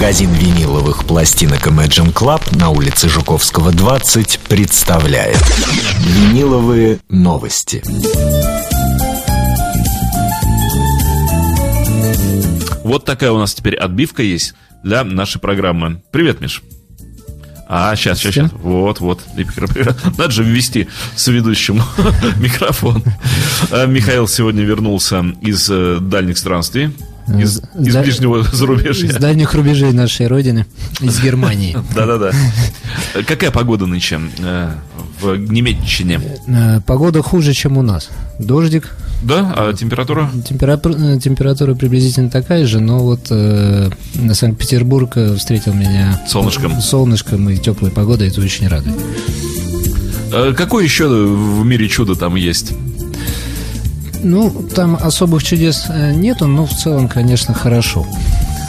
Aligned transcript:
Магазин 0.00 0.32
виниловых 0.32 1.04
пластинок 1.04 1.66
Imagine 1.66 2.10
Club 2.10 2.56
на 2.56 2.70
улице 2.70 3.10
Жуковского, 3.10 3.70
20 3.70 4.40
представляет 4.48 5.36
Виниловые 5.98 7.00
новости. 7.10 7.82
Вот 12.82 13.04
такая 13.04 13.30
у 13.30 13.38
нас 13.38 13.52
теперь 13.52 13.76
отбивка 13.76 14.22
есть 14.22 14.54
для 14.82 15.04
нашей 15.04 15.38
программы. 15.38 16.02
Привет, 16.10 16.40
Миш. 16.40 16.62
А, 17.68 17.94
сейчас, 17.94 18.20
сейчас, 18.20 18.32
сейчас. 18.32 18.52
Вот, 18.54 19.00
вот. 19.00 19.20
Надо 20.16 20.30
же 20.30 20.44
ввести 20.44 20.88
с 21.14 21.28
ведущим 21.28 21.82
микрофон. 22.38 23.04
А, 23.70 23.84
Михаил 23.84 24.26
сегодня 24.26 24.62
вернулся 24.62 25.26
из 25.42 25.68
э, 25.70 25.98
дальних 26.00 26.38
странствий. 26.38 26.90
Из, 27.28 27.59
из 27.78 27.94
да, 27.94 28.02
ближнего 28.02 28.42
зарубежья. 28.52 29.08
Из 29.08 29.16
дальних 29.16 29.54
рубежей 29.54 29.92
нашей 29.92 30.26
родины, 30.26 30.66
из 31.00 31.20
Германии. 31.22 31.76
Да-да-да. 31.94 32.32
Какая 33.26 33.50
погода 33.50 33.86
нынче 33.86 34.20
э, 34.38 34.70
в 35.20 35.36
Немеччине? 35.36 36.20
Э, 36.46 36.80
погода 36.86 37.22
хуже, 37.22 37.52
чем 37.52 37.78
у 37.78 37.82
нас. 37.82 38.10
Дождик. 38.38 38.96
Да? 39.22 39.52
А 39.56 39.72
температура? 39.74 40.30
Температура, 40.48 41.18
температура 41.18 41.74
приблизительно 41.74 42.30
такая 42.30 42.66
же, 42.66 42.80
но 42.80 43.00
вот 43.00 43.26
э, 43.30 43.90
Санкт-Петербург 44.32 45.16
встретил 45.36 45.74
меня 45.74 46.20
солнышком. 46.26 46.80
солнышком 46.80 47.48
и 47.50 47.56
теплой 47.58 47.90
погодой, 47.90 48.28
это 48.28 48.40
очень 48.40 48.66
радует. 48.68 48.96
Какое 50.56 50.84
еще 50.84 51.08
в 51.08 51.64
мире 51.64 51.88
чудо 51.88 52.14
там 52.14 52.36
есть? 52.36 52.72
Ну, 54.22 54.50
там 54.74 54.96
особых 55.00 55.42
чудес 55.42 55.86
э, 55.88 56.12
нету, 56.12 56.46
но 56.46 56.66
в 56.66 56.72
целом, 56.72 57.08
конечно, 57.08 57.54
хорошо. 57.54 58.06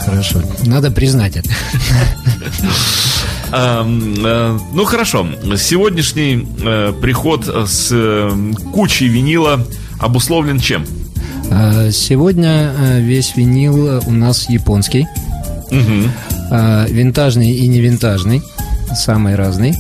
Хорошо. 0.06 0.42
Надо 0.66 0.92
признать 0.92 1.38
это. 1.38 1.50
Э, 3.54 3.84
ну 3.84 4.86
хорошо, 4.86 5.28
сегодняшний 5.58 6.48
э, 6.64 6.94
приход 7.02 7.54
с 7.68 8.32
кучей 8.72 9.10
винила 9.10 9.60
обусловлен 10.00 10.58
чем? 10.58 10.86
Сегодня 11.92 12.72
весь 13.00 13.36
винил 13.36 14.02
у 14.08 14.12
нас 14.12 14.50
японский. 14.50 15.06
Угу. 15.70 16.90
Винтажный 16.94 17.52
и 17.52 17.68
не 17.68 17.82
винтажный. 17.82 18.42
Самый 18.96 19.36
разный. 19.36 19.76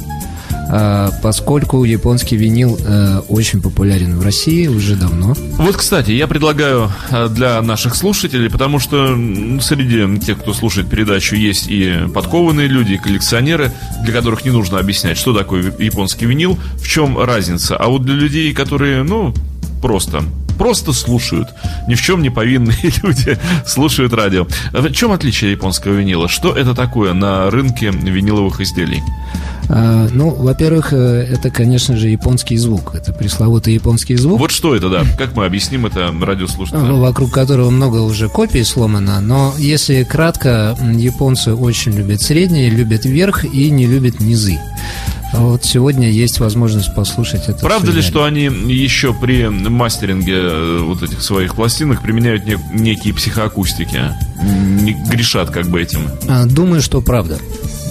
А, 0.73 1.11
поскольку 1.21 1.83
японский 1.83 2.37
винил 2.37 2.79
э, 2.79 3.19
очень 3.27 3.61
популярен 3.61 4.17
в 4.17 4.23
России 4.23 4.67
уже 4.67 4.95
давно. 4.95 5.33
Вот, 5.57 5.75
кстати, 5.75 6.11
я 6.11 6.27
предлагаю 6.27 6.89
э, 7.09 7.27
для 7.27 7.61
наших 7.61 7.93
слушателей, 7.93 8.49
потому 8.49 8.79
что 8.79 9.17
среди 9.59 10.17
тех, 10.19 10.39
кто 10.39 10.53
слушает 10.53 10.89
передачу, 10.89 11.35
есть 11.35 11.65
и 11.67 12.07
подкованные 12.13 12.67
люди, 12.67 12.93
и 12.93 12.97
коллекционеры, 12.97 13.73
для 14.05 14.13
которых 14.13 14.45
не 14.45 14.51
нужно 14.51 14.79
объяснять, 14.79 15.17
что 15.17 15.33
такое 15.33 15.73
японский 15.77 16.25
винил, 16.25 16.57
в 16.77 16.87
чем 16.87 17.19
разница. 17.19 17.75
А 17.75 17.87
вот 17.87 18.05
для 18.05 18.15
людей, 18.15 18.53
которые, 18.53 19.03
ну, 19.03 19.33
просто 19.81 20.23
просто 20.57 20.93
слушают. 20.93 21.47
Ни 21.87 21.95
в 21.95 22.01
чем 22.01 22.21
не 22.21 22.29
повинные 22.29 22.77
люди 23.03 23.37
слушают 23.65 24.13
радио. 24.13 24.45
В 24.71 24.91
чем 24.91 25.11
отличие 25.11 25.51
японского 25.51 25.93
винила? 25.93 26.29
Что 26.29 26.53
это 26.55 26.75
такое 26.75 27.13
на 27.13 27.49
рынке 27.49 27.89
виниловых 27.89 28.61
изделий? 28.61 29.01
А, 29.73 30.09
ну, 30.11 30.31
во-первых, 30.31 30.91
э, 30.91 30.97
это, 31.31 31.49
конечно 31.49 31.95
же, 31.95 32.09
японский 32.09 32.57
звук. 32.57 32.93
Это 32.93 33.13
пресловутый 33.13 33.73
японский 33.73 34.17
звук. 34.17 34.37
Вот 34.39 34.51
что 34.51 34.75
это, 34.75 34.89
да? 34.89 35.05
Как 35.17 35.33
мы 35.33 35.45
объясним 35.45 35.85
это 35.85 36.13
радиослушателям? 36.21 36.87
Ну, 36.89 36.99
вокруг 36.99 37.31
которого 37.31 37.69
много 37.69 37.97
уже 37.99 38.27
копий 38.27 38.63
сломано. 38.63 39.21
Но 39.21 39.53
если 39.57 40.03
кратко, 40.03 40.77
японцы 40.93 41.53
очень 41.53 41.93
любят 41.93 42.21
средние, 42.21 42.69
любят 42.69 43.05
верх 43.05 43.45
и 43.45 43.69
не 43.71 43.87
любят 43.87 44.19
низы. 44.19 44.59
Вот 45.33 45.63
сегодня 45.63 46.09
есть 46.11 46.41
возможность 46.41 46.93
послушать 46.93 47.47
это. 47.47 47.59
Правда 47.59 47.93
ли, 47.93 48.01
что 48.01 48.25
они 48.25 48.45
еще 48.67 49.13
при 49.13 49.47
мастеринге 49.47 50.33
э, 50.35 50.79
вот 50.83 51.01
этих 51.01 51.21
своих 51.21 51.55
пластинок 51.55 52.01
применяют 52.01 52.43
нек- 52.45 52.59
некие 52.73 53.13
психоакустики? 53.13 54.01
Не 54.81 54.91
грешат 55.09 55.49
как 55.49 55.67
бы 55.69 55.81
этим? 55.81 56.01
А, 56.27 56.45
думаю, 56.45 56.81
что 56.81 56.99
правда. 57.01 57.39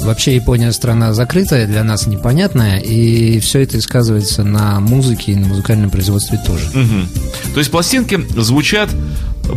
Вообще 0.02 0.34
Япония 0.34 0.72
страна 0.72 1.12
закрытая, 1.14 1.66
для 1.66 1.84
нас 1.84 2.06
непонятная, 2.06 2.78
и 2.78 3.38
все 3.40 3.60
это 3.60 3.80
сказывается 3.80 4.44
на 4.44 4.80
музыке 4.80 5.32
и 5.32 5.36
на 5.36 5.48
музыкальном 5.48 5.90
производстве 5.90 6.38
тоже. 6.46 6.66
Угу. 6.68 7.52
То 7.54 7.58
есть 7.58 7.70
пластинки 7.70 8.18
звучат 8.36 8.90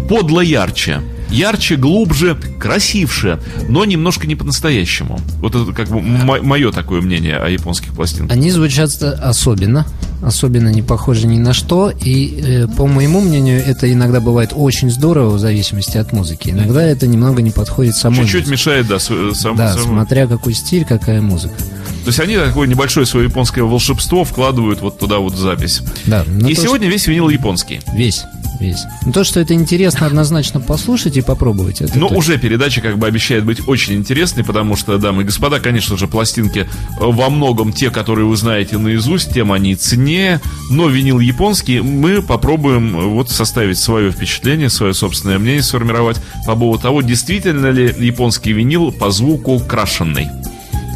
подло 0.09 0.41
ярче 0.41 1.01
ярче, 1.33 1.75
глубже, 1.75 2.37
красивше, 2.59 3.39
но 3.67 3.85
немножко 3.85 4.27
не 4.27 4.35
по-настоящему. 4.35 5.19
Вот 5.39 5.55
это 5.55 5.71
как 5.73 5.89
бы 5.89 6.01
мое 6.01 6.71
такое 6.71 7.01
мнение 7.01 7.37
о 7.37 7.49
японских 7.49 7.93
пластинках. 7.93 8.35
Они 8.35 8.51
звучат 8.51 9.01
особенно, 9.01 9.85
особенно 10.21 10.69
не 10.69 10.81
похожи 10.81 11.27
ни 11.27 11.39
на 11.39 11.53
что, 11.53 11.89
и 11.89 12.39
э, 12.41 12.67
по 12.67 12.87
моему 12.87 13.21
мнению, 13.21 13.63
это 13.65 13.91
иногда 13.91 14.19
бывает 14.19 14.51
очень 14.53 14.89
здорово 14.89 15.35
в 15.35 15.39
зависимости 15.39 15.97
от 15.97 16.13
музыки. 16.13 16.49
Иногда 16.49 16.83
это 16.83 17.07
немного 17.07 17.41
не 17.41 17.51
подходит 17.51 17.95
самой 17.95 18.21
Чуть-чуть 18.21 18.47
мешает, 18.47 18.87
да, 18.87 18.99
сам, 18.99 19.55
Да, 19.55 19.73
сам... 19.73 19.83
смотря 19.83 20.27
какой 20.27 20.53
стиль, 20.53 20.85
какая 20.85 21.21
музыка. 21.21 21.55
То 22.03 22.09
есть 22.09 22.19
они 22.19 22.35
такое 22.35 22.67
небольшое 22.67 23.05
свое 23.05 23.27
японское 23.27 23.63
волшебство 23.63 24.25
вкладывают 24.25 24.81
вот 24.81 24.99
туда 24.99 25.19
вот 25.19 25.35
запись. 25.35 25.81
Да. 26.05 26.25
И 26.47 26.53
сегодня 26.53 26.89
весь 26.89 27.07
винил 27.07 27.29
японский. 27.29 27.79
Весь 27.95 28.23
весь. 28.63 28.85
Но 29.05 29.11
то, 29.11 29.23
что 29.23 29.39
это 29.39 29.53
интересно, 29.53 30.07
однозначно 30.07 30.59
послушать 30.59 31.17
и 31.17 31.21
попробовать. 31.21 31.81
Это 31.81 31.97
ну, 31.97 32.07
уже 32.07 32.37
передача 32.37 32.81
как 32.81 32.97
бы 32.97 33.07
обещает 33.07 33.45
быть 33.45 33.67
очень 33.67 33.95
интересной, 33.95 34.43
потому 34.43 34.75
что, 34.75 34.97
дамы 34.97 35.23
и 35.23 35.25
господа, 35.25 35.59
конечно 35.59 35.97
же, 35.97 36.07
пластинки 36.07 36.59
э, 36.59 36.65
во 36.99 37.29
многом 37.29 37.73
те, 37.73 37.89
которые 37.89 38.25
вы 38.25 38.35
знаете 38.37 38.77
наизусть, 38.77 39.33
тем 39.33 39.51
они 39.51 39.75
ценнее, 39.75 40.39
но 40.69 40.87
винил 40.87 41.19
японский 41.19 41.81
мы 41.81 42.21
попробуем 42.21 42.97
э, 42.97 43.05
вот 43.05 43.29
составить 43.29 43.77
свое 43.77 44.11
впечатление, 44.11 44.69
свое 44.69 44.93
собственное 44.93 45.39
мнение 45.39 45.63
сформировать 45.63 46.17
по 46.45 46.55
поводу 46.55 46.81
того, 46.81 47.01
действительно 47.01 47.67
ли 47.67 47.93
японский 47.97 48.53
винил 48.53 48.91
по 48.91 49.11
звуку 49.11 49.59
крашенный. 49.59 50.29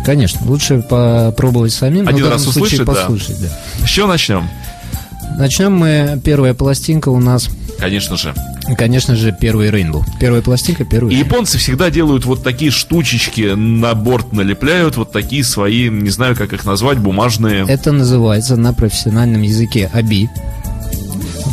Конечно, 0.05 0.39
лучше 0.45 0.81
попробовать 0.81 1.73
самим. 1.73 2.07
Один 2.07 2.27
раз 2.27 2.47
услышать, 2.47 2.85
послушать, 2.85 3.41
да. 3.41 3.49
да. 3.79 3.85
С 3.85 3.89
чего 3.89 4.07
начнем? 4.07 4.47
Начнем 5.37 5.73
мы. 5.73 6.19
Первая 6.23 6.53
пластинка 6.53 7.09
у 7.09 7.19
нас. 7.19 7.49
Конечно 7.79 8.17
же. 8.17 8.33
Конечно 8.77 9.15
же, 9.15 9.35
первый 9.39 9.69
Рейнбоу. 9.71 10.03
Первая 10.19 10.41
пластинка, 10.41 10.83
первый. 10.83 11.13
И 11.13 11.17
японцы 11.17 11.57
всегда 11.57 11.89
делают 11.89 12.25
вот 12.25 12.43
такие 12.43 12.71
штучечки 12.71 13.53
на 13.55 13.93
борт 13.93 14.33
налепляют, 14.33 14.97
вот 14.97 15.11
такие 15.11 15.43
свои, 15.43 15.89
не 15.89 16.09
знаю, 16.09 16.35
как 16.35 16.53
их 16.53 16.65
назвать, 16.65 16.97
бумажные. 16.97 17.65
Это 17.67 17.91
называется 17.91 18.57
на 18.57 18.73
профессиональном 18.73 19.41
языке 19.41 19.89
аби. 19.93 20.29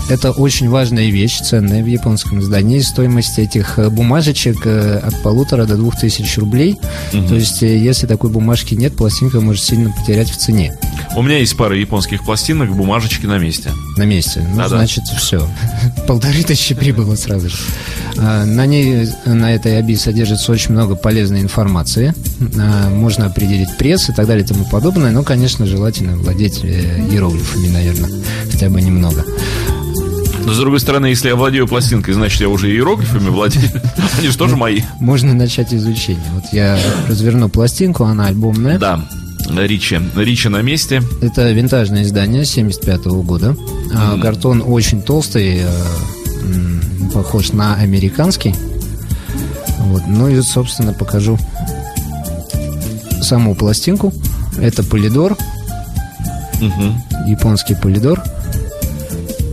Это 0.09 0.33
очень 0.33 0.69
важная 0.69 1.09
вещь, 1.09 1.41
ценная 1.41 1.83
в 1.83 1.87
японском 1.87 2.41
издании. 2.41 2.79
Стоимость 2.81 3.39
этих 3.39 3.79
э, 3.79 3.89
бумажечек 3.89 4.67
э, 4.67 4.99
от 4.99 5.23
полутора 5.23 5.65
до 5.65 5.77
двух 5.77 5.99
тысяч 5.99 6.37
рублей. 6.37 6.79
Угу. 7.13 7.29
То 7.29 7.35
есть, 7.35 7.63
э, 7.63 7.79
если 7.79 8.07
такой 8.07 8.29
бумажки 8.29 8.75
нет, 8.75 8.95
пластинка 8.95 9.41
может 9.41 9.65
сильно 9.65 9.91
потерять 9.91 10.31
в 10.31 10.37
цене. 10.37 10.77
У 11.17 11.23
меня 11.23 11.39
есть 11.39 11.57
пара 11.57 11.77
японских 11.77 12.23
пластинок, 12.25 12.71
бумажечки 12.75 13.25
на 13.25 13.39
месте. 13.39 13.71
На 13.97 14.05
месте. 14.05 14.47
Ну, 14.55 14.63
а, 14.63 14.69
значит, 14.69 15.05
да. 15.11 15.17
все. 15.17 15.49
Полторы 16.07 16.43
тысячи 16.43 16.75
прибыло 16.75 17.15
сразу 17.15 17.49
же. 17.49 17.57
А, 18.19 18.45
на 18.45 18.67
ней, 18.67 19.09
на 19.25 19.55
этой 19.55 19.79
оби 19.79 19.95
содержится 19.95 20.53
очень 20.53 20.73
много 20.73 20.97
полезной 20.97 21.41
информации. 21.41 22.15
А, 22.59 22.91
можно 22.91 23.27
определить 23.27 23.75
пресс 23.79 24.11
и 24.11 24.13
так 24.13 24.27
далее 24.27 24.45
и 24.45 24.47
тому 24.47 24.65
подобное. 24.67 25.13
Но, 25.13 25.23
конечно, 25.23 25.65
желательно 25.67 26.17
владеть 26.17 26.63
иероглифами, 26.63 27.69
наверное, 27.69 28.11
хотя 28.51 28.69
бы 28.69 28.83
немного. 28.83 29.25
Но 30.45 30.53
с 30.53 30.59
другой 30.59 30.81
стороны, 30.81 31.07
если 31.07 31.29
я 31.29 31.37
владею 31.37 31.67
пластинкой, 31.67 32.15
значит, 32.15 32.41
я 32.41 32.49
уже 32.49 32.71
иероглифами 32.71 33.29
владею. 33.29 33.71
Они 34.19 34.29
же 34.29 34.37
тоже 34.37 34.57
мои. 34.57 34.83
Можно 35.01 35.35
начать 35.35 35.73
изучение. 35.73 36.25
Вот 36.35 36.45
я 36.53 36.79
разверну 37.09 37.49
пластинку, 37.49 38.05
она 38.05 38.27
альбомная. 38.27 38.79
Да. 38.79 39.01
Ричи. 39.49 40.01
Ричи 40.17 40.49
на 40.49 40.63
месте. 40.63 41.03
Это 41.21 41.51
винтажное 41.53 42.03
издание 42.03 42.45
75 42.45 43.01
-го 43.07 43.23
года. 43.23 43.57
Mm. 43.93 44.21
Картон 44.21 44.63
очень 44.67 45.03
толстый, 45.03 45.61
э, 45.63 47.11
похож 47.13 47.53
на 47.53 47.75
американский. 47.77 48.55
Вот. 49.79 50.03
Ну 50.07 50.29
и, 50.29 50.41
собственно, 50.41 50.93
покажу 50.93 51.39
саму 53.23 53.55
пластинку. 53.55 54.13
Это 54.59 54.83
полидор. 54.83 55.37
Угу. 56.61 57.29
Японский 57.29 57.75
полидор. 57.75 58.23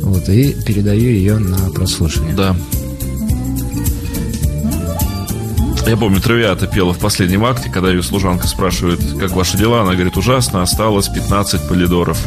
Вот, 0.03 0.27
и 0.30 0.53
передаю 0.65 1.01
ее 1.01 1.38
на 1.38 1.69
прослушивание. 1.71 2.36
Да. 2.36 2.56
Я 5.88 5.98
помню, 5.98 6.21
Травиата 6.21 6.68
пела 6.68 6.94
в 6.94 7.00
последнем 7.00 7.44
акте, 7.44 7.69
когда 7.69 7.89
ее 7.89 8.03
служанка 8.03 8.48
спрашивает, 8.48 9.00
как 9.19 9.31
ваши 9.31 9.57
дела, 9.57 9.81
она 9.81 9.94
говорит, 9.94 10.15
ужасно, 10.15 10.62
осталось 10.62 11.07
15 11.07 11.68
полидоров. 11.68 12.18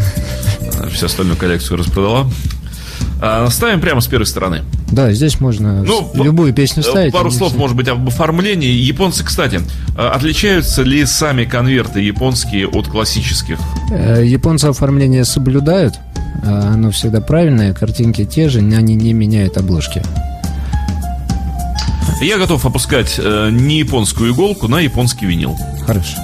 Всю 0.92 1.06
остальную 1.06 1.36
коллекцию 1.36 1.78
распродала. 1.78 2.28
А 3.22 3.48
ставим 3.50 3.80
прямо 3.80 4.00
с 4.00 4.06
первой 4.06 4.26
стороны. 4.26 4.62
Да, 4.90 5.10
здесь 5.12 5.40
можно 5.40 5.82
Ну, 5.82 6.10
любую 6.14 6.52
песню 6.52 6.82
Э, 6.82 6.90
ставить. 6.90 7.12
Пару 7.12 7.30
слов, 7.30 7.50
все- 7.50 7.58
может 7.58 7.76
быть, 7.76 7.88
об 7.88 8.06
оформлении. 8.06 8.68
Японцы, 8.70 9.24
кстати, 9.24 9.60
э, 9.96 10.00
отличаются 10.06 10.82
ли 10.82 11.06
сами 11.06 11.44
конверты 11.44 12.00
японские 12.00 12.66
от 12.68 12.88
классических? 12.88 13.58
Э, 13.90 14.22
Японцы 14.26 14.66
оформление 14.66 15.24
соблюдают, 15.24 15.94
оно 16.42 16.90
всегда 16.90 17.20
правильное, 17.20 17.72
картинки 17.72 18.25
те 18.25 18.48
же, 18.48 18.58
они 18.58 18.94
не 18.94 19.12
меняют 19.12 19.56
обложки. 19.56 20.02
Я 22.20 22.38
готов 22.38 22.64
опускать 22.64 23.16
э, 23.19 23.50
не 23.50 23.78
японскую 23.81 24.32
иголку 24.32 24.69
на 24.69 24.81
японский 24.81 25.26
винил. 25.26 25.56
Хорошо. 25.84 26.16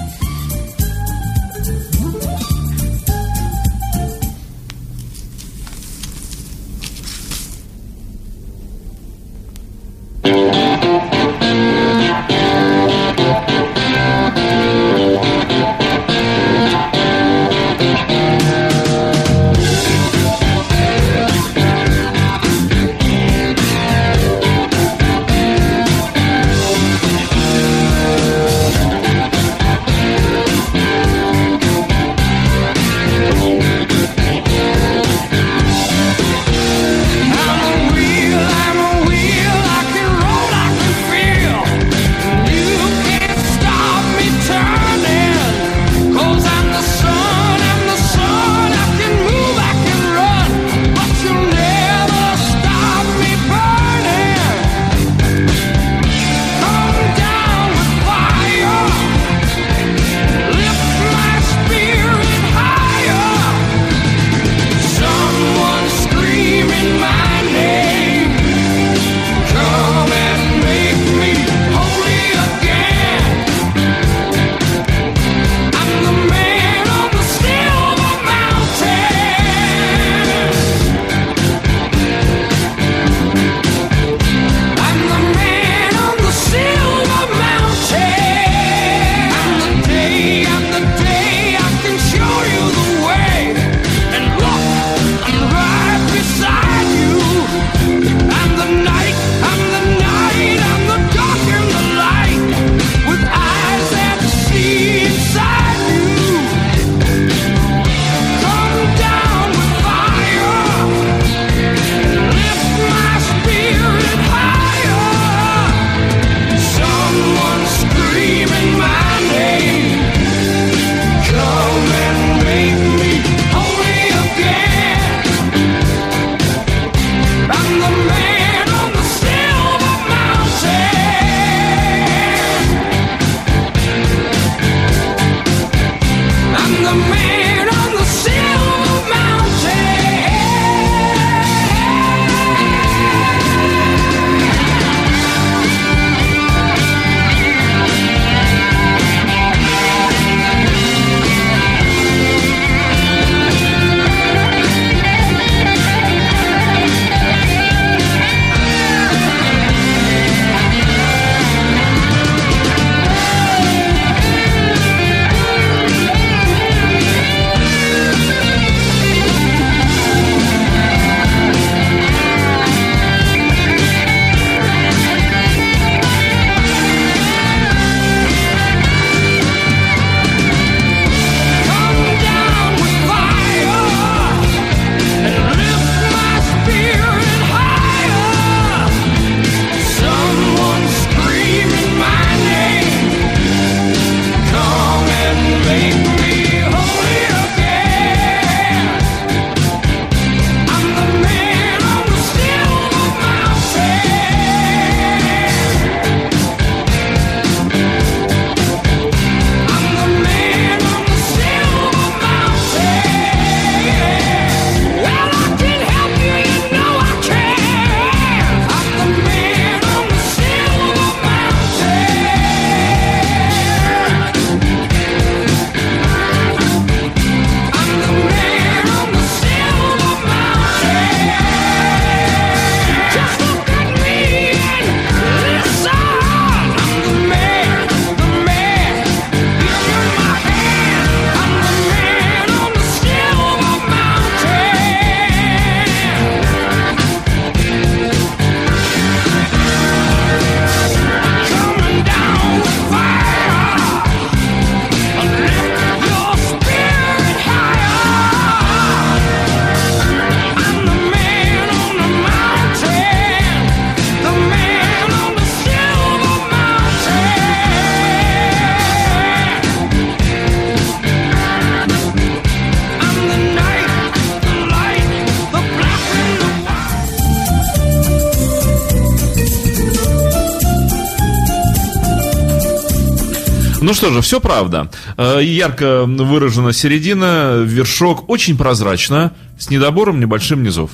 Ну 283.91 283.95
что 283.95 284.09
же, 284.09 284.21
все 284.21 284.39
правда. 284.39 284.89
Э, 285.17 285.41
ярко 285.43 286.05
выражена 286.05 286.71
середина, 286.71 287.57
вершок 287.57 288.29
очень 288.29 288.57
прозрачно, 288.57 289.33
с 289.59 289.69
недобором 289.69 290.21
небольшим 290.21 290.63
низов. 290.63 290.91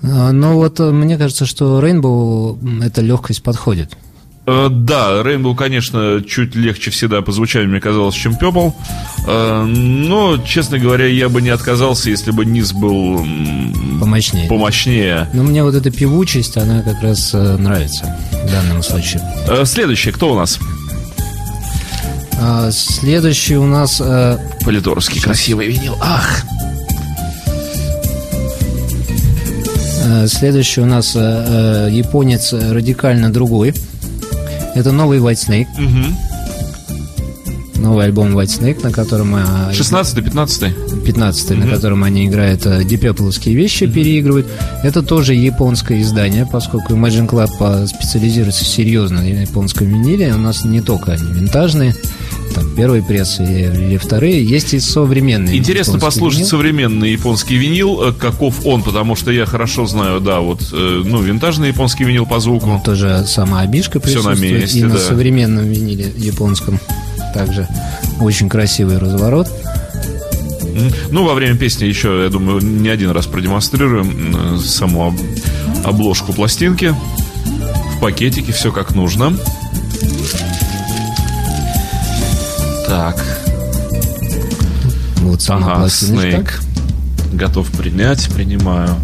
А, 0.00 0.30
ну 0.30 0.54
вот 0.54 0.78
э, 0.78 0.92
мне 0.92 1.18
кажется, 1.18 1.44
что 1.44 1.82
Rainbow 1.82 2.84
эта 2.84 3.00
легкость 3.00 3.42
подходит. 3.42 3.98
Э, 4.46 4.68
да, 4.70 5.22
Rainbow, 5.22 5.56
конечно, 5.56 6.22
чуть 6.24 6.54
легче 6.54 6.92
всегда 6.92 7.20
по 7.20 7.32
звучанию 7.32 7.68
мне 7.68 7.80
казалось, 7.80 8.14
чем 8.14 8.34
Purple. 8.40 8.72
Но, 9.26 10.38
честно 10.46 10.78
говоря, 10.78 11.06
я 11.06 11.28
бы 11.28 11.42
не 11.42 11.50
отказался, 11.50 12.10
если 12.10 12.30
бы 12.30 12.46
низ 12.46 12.72
был 12.72 13.26
помощнее. 13.98 14.48
помощнее. 14.48 15.28
Но 15.34 15.42
мне 15.42 15.64
вот 15.64 15.74
эта 15.74 15.90
певучесть, 15.90 16.56
она 16.56 16.82
как 16.82 17.02
раз 17.02 17.32
нравится 17.32 18.16
в 18.30 18.52
данном 18.52 18.84
случае. 18.84 19.20
Следующий, 19.64 20.12
кто 20.12 20.32
у 20.32 20.36
нас? 20.36 20.60
А, 22.38 22.70
следующий 22.70 23.56
у 23.56 23.64
нас... 23.66 24.00
Э, 24.04 24.38
Политорский 24.64 25.20
красивый 25.20 25.66
винил. 25.68 25.96
Ах! 26.00 26.42
Э, 30.04 30.26
следующий 30.28 30.82
у 30.82 30.86
нас 30.86 31.12
э, 31.14 31.88
японец 31.90 32.52
радикально 32.52 33.32
другой. 33.32 33.72
Это 34.74 34.92
новый 34.92 35.18
White 35.18 35.48
Snake. 35.48 35.68
Угу. 35.78 36.04
Новый 37.80 38.04
альбом 38.06 38.36
White 38.36 38.60
Snake, 38.60 38.82
на 38.82 38.92
котором... 38.92 39.36
16-й, 39.36 40.20
15-й. 40.20 40.74
15-й, 41.10 41.56
на 41.56 41.66
котором 41.68 42.04
они 42.04 42.26
играют 42.26 42.66
дипепловские 42.86 43.54
вещи, 43.54 43.84
mm 43.84 43.92
переигрывают. 43.92 44.46
Это 44.82 45.02
тоже 45.02 45.34
японское 45.34 46.02
издание, 46.02 46.46
поскольку 46.50 46.94
Imagine 46.94 47.28
Club 47.28 47.86
специализируется 47.86 48.64
серьезно 48.64 49.22
на 49.22 49.42
японском 49.42 49.86
виниле. 49.86 50.34
У 50.34 50.38
нас 50.38 50.64
не 50.64 50.80
только 50.82 51.12
они 51.12 51.32
винтажные 51.32 51.94
там 52.56 52.74
первый 52.74 53.02
пресс 53.02 53.38
или 53.38 53.98
вторые, 53.98 54.42
есть 54.42 54.72
и 54.72 54.80
современные. 54.80 55.58
Интересно 55.58 55.98
послушать 55.98 56.38
винил. 56.38 56.50
современный 56.50 57.12
японский 57.12 57.56
винил, 57.56 58.02
э, 58.02 58.12
каков 58.12 58.64
он, 58.64 58.82
потому 58.82 59.14
что 59.14 59.30
я 59.30 59.44
хорошо 59.44 59.86
знаю, 59.86 60.20
да, 60.20 60.40
вот, 60.40 60.62
э, 60.72 61.02
ну, 61.04 61.20
винтажный 61.20 61.68
японский 61.68 62.04
винил 62.04 62.24
по 62.24 62.40
звуку. 62.40 62.66
Вот 62.66 62.82
тоже 62.84 63.24
сама 63.26 63.60
обишка 63.60 64.00
присутствует. 64.00 64.38
Все 64.38 64.54
на 64.54 64.58
месте, 64.60 64.78
И 64.78 64.82
да. 64.82 64.88
на 64.88 64.98
современном 64.98 65.66
виниле 65.66 66.10
японском 66.16 66.80
также 67.34 67.68
очень 68.20 68.48
красивый 68.48 68.96
разворот. 68.96 69.48
Ну, 71.10 71.24
во 71.24 71.34
время 71.34 71.56
песни 71.56 71.84
еще, 71.84 72.22
я 72.24 72.30
думаю, 72.30 72.60
не 72.62 72.88
один 72.88 73.10
раз 73.10 73.26
продемонстрируем 73.26 74.56
э, 74.56 74.58
саму 74.60 75.14
обложку 75.84 76.32
пластинки. 76.32 76.94
В 77.96 78.00
пакетике 78.00 78.52
все 78.52 78.72
как 78.72 78.94
нужно. 78.94 79.36
Так. 82.88 83.16
Вот 85.22 85.44
ага, 85.48 85.88
Снейк. 85.88 86.60
Готов 87.32 87.70
принять, 87.72 88.28
принимаю. 88.34 88.96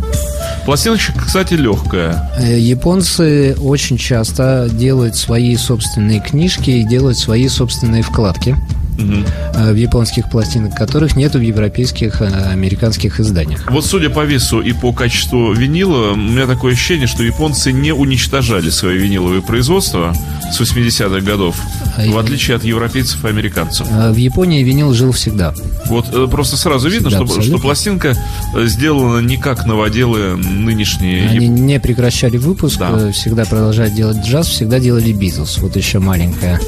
Пластиночка, 0.64 1.12
кстати, 1.18 1.54
легкая. 1.54 2.30
Э, 2.38 2.58
японцы 2.58 3.56
очень 3.58 3.98
часто 3.98 4.68
делают 4.70 5.16
свои 5.16 5.56
собственные 5.56 6.20
книжки 6.20 6.70
и 6.70 6.84
делают 6.84 7.18
свои 7.18 7.48
собственные 7.48 8.02
вкладки 8.02 8.56
угу. 8.98 9.24
в 9.54 9.74
японских 9.74 10.30
пластинок, 10.30 10.74
которых 10.74 11.16
нету 11.16 11.38
в 11.38 11.42
европейских, 11.42 12.20
э, 12.22 12.26
американских 12.26 13.18
изданиях. 13.20 13.70
Вот 13.70 13.84
судя 13.84 14.10
по 14.10 14.24
весу 14.24 14.60
и 14.60 14.72
по 14.72 14.92
качеству 14.92 15.52
винила, 15.52 16.12
у 16.12 16.16
меня 16.16 16.46
такое 16.46 16.74
ощущение, 16.74 17.06
что 17.06 17.22
японцы 17.22 17.72
не 17.72 17.92
уничтожали 17.92 18.70
свои 18.70 18.96
виниловые 18.98 19.42
производства 19.42 20.14
с 20.52 20.60
80-х 20.60 21.20
годов, 21.20 21.56
в 21.96 22.18
отличие 22.18 22.56
от 22.56 22.64
европейцев 22.64 23.24
и 23.24 23.28
американцев. 23.28 23.86
В 23.88 24.16
Японии 24.16 24.62
винил 24.62 24.92
жил 24.92 25.12
всегда. 25.12 25.54
Вот 25.86 26.30
просто 26.30 26.56
сразу 26.56 26.88
всегда, 26.88 27.10
видно, 27.10 27.26
что, 27.26 27.42
что 27.42 27.58
пластинка 27.58 28.16
сделана 28.54 29.20
не 29.20 29.36
как 29.36 29.66
новоделы 29.66 30.36
нынешние. 30.36 31.28
Они 31.28 31.48
не 31.48 31.80
прекращали 31.80 32.36
выпуск, 32.36 32.78
да. 32.78 33.12
всегда 33.12 33.44
продолжают 33.44 33.94
делать 33.94 34.18
джаз, 34.24 34.48
всегда 34.48 34.78
делали 34.78 35.12
Битлз. 35.12 35.58
Вот 35.58 35.76
еще 35.76 35.98
маленькая. 35.98 36.60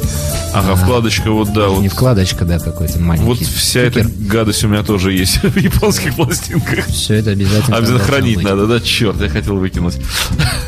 Ага, 0.55 0.73
а, 0.73 0.77
вкладочка 0.77 1.31
вот, 1.33 1.53
да. 1.53 1.67
Не 1.67 1.89
вот. 1.89 1.93
вкладочка, 1.93 2.45
да, 2.45 2.61
какой-то 2.61 3.01
маленький. 3.01 3.27
Вот 3.27 3.39
вся 3.39 3.91
стикер. 3.91 4.07
эта 4.07 4.11
гадость 4.29 4.63
у 4.65 4.69
меня 4.69 4.85
тоже 4.85 5.13
есть 5.13 5.39
в 5.43 5.57
японских 5.57 6.15
пластинках. 6.15 6.87
Все 6.87 7.15
это 7.15 7.31
обязательно. 7.31 7.77
Обязательно 7.77 8.05
хранить 8.05 8.37
быть. 8.37 8.45
надо, 8.45 8.67
да? 8.67 8.81
Черт, 8.81 9.21
я 9.21 9.29
хотел 9.29 9.57
выкинуть. 9.57 9.99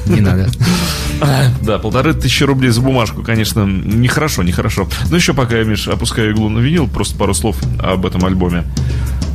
Не 0.07 0.21
надо. 0.21 0.49
Да, 1.63 1.79
полторы 1.79 2.13
тысячи 2.13 2.43
рублей 2.45 2.71
за 2.71 2.83
бумажку, 2.83 3.23
конечно, 3.23 3.65
нехорошо, 3.65 4.43
нехорошо. 4.47 4.89
Но 5.11 5.17
еще 5.17 5.35
пока 5.35 5.57
я, 5.59 5.65
Миш, 5.65 5.89
опускаю 5.89 6.33
иглу 6.33 6.49
на 6.49 6.61
винил, 6.61 6.89
просто 6.89 7.17
пару 7.17 7.35
слов 7.35 7.57
об 7.81 8.07
этом 8.07 8.25
альбоме. 8.25 8.65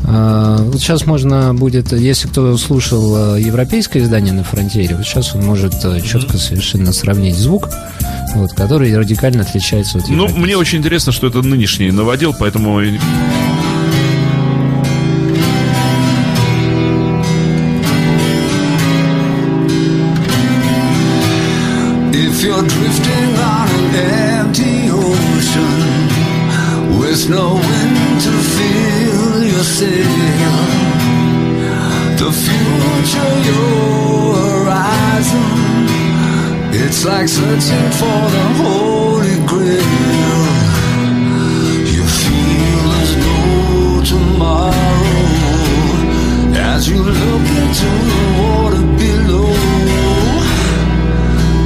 А, 0.04 0.58
вот 0.58 0.80
сейчас 0.80 1.06
можно 1.06 1.54
будет, 1.54 1.92
если 1.94 2.28
кто 2.28 2.58
слушал 2.58 3.36
э, 3.36 3.42
европейское 3.42 4.02
издание 4.02 4.34
на 4.34 4.44
фронтире, 4.44 4.96
вот 4.96 5.06
сейчас 5.06 5.36
он 5.36 5.46
может 5.46 5.74
э, 5.86 6.02
четко 6.02 6.38
совершенно 6.38 6.92
сравнить 6.92 7.36
звук, 7.36 7.70
вот, 8.34 8.54
который 8.54 8.96
радикально 8.98 9.44
отличается 9.44 10.00
от 10.00 10.10
Ну, 10.10 10.28
мне 10.30 10.58
очень 10.58 10.80
интересно, 10.80 11.12
что 11.12 11.28
это 11.28 11.42
нынешний 11.42 11.92
новодел, 11.92 12.36
поэтому 12.38 12.82
If 22.14 22.44
you're 22.44 22.64
drifting 22.64 23.36
on 23.38 23.70
an 23.70 23.96
empty 23.96 24.91
with 27.12 27.30
no 27.30 27.56
wind 27.56 28.22
to 28.22 28.32
feel 28.56 29.44
your 29.44 29.64
sail, 29.64 30.60
the 32.22 32.32
future, 32.44 33.34
your 33.50 34.36
horizon, 34.44 35.88
it's 36.72 37.04
like 37.04 37.28
searching 37.28 37.92
for 38.00 38.22
the 38.36 38.46
Holy 38.62 39.38
Grail. 39.46 40.44
You 41.96 42.04
feel 42.22 42.82
there's 42.94 43.16
no 43.28 43.40
tomorrow 44.14 45.04
as 46.72 46.88
you 46.90 47.00
look 47.04 47.46
into 47.62 47.90
the 48.12 48.22
water 48.40 48.86
below. 49.02 49.52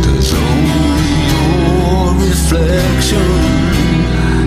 There's 0.04 0.32
only 0.34 1.14
your 1.32 2.04
reflection, 2.30 3.28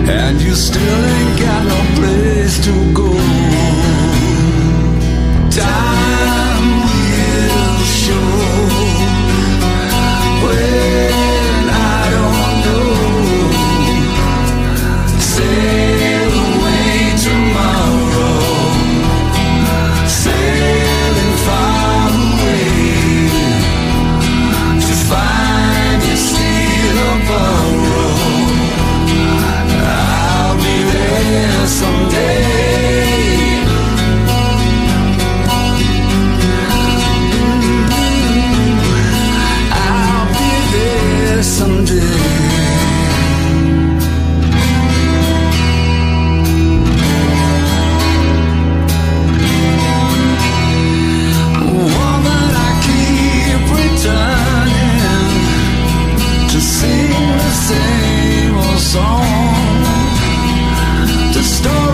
and 0.09 0.41
you 0.41 0.53
still 0.55 1.05
ain't 1.05 1.39
got 1.39 1.58
to 56.59 56.65
sing 56.65 57.09
the 57.37 57.51
same 57.51 58.57
old 58.57 58.79
song. 58.79 59.23
To 61.33 61.43
story. 61.43 61.88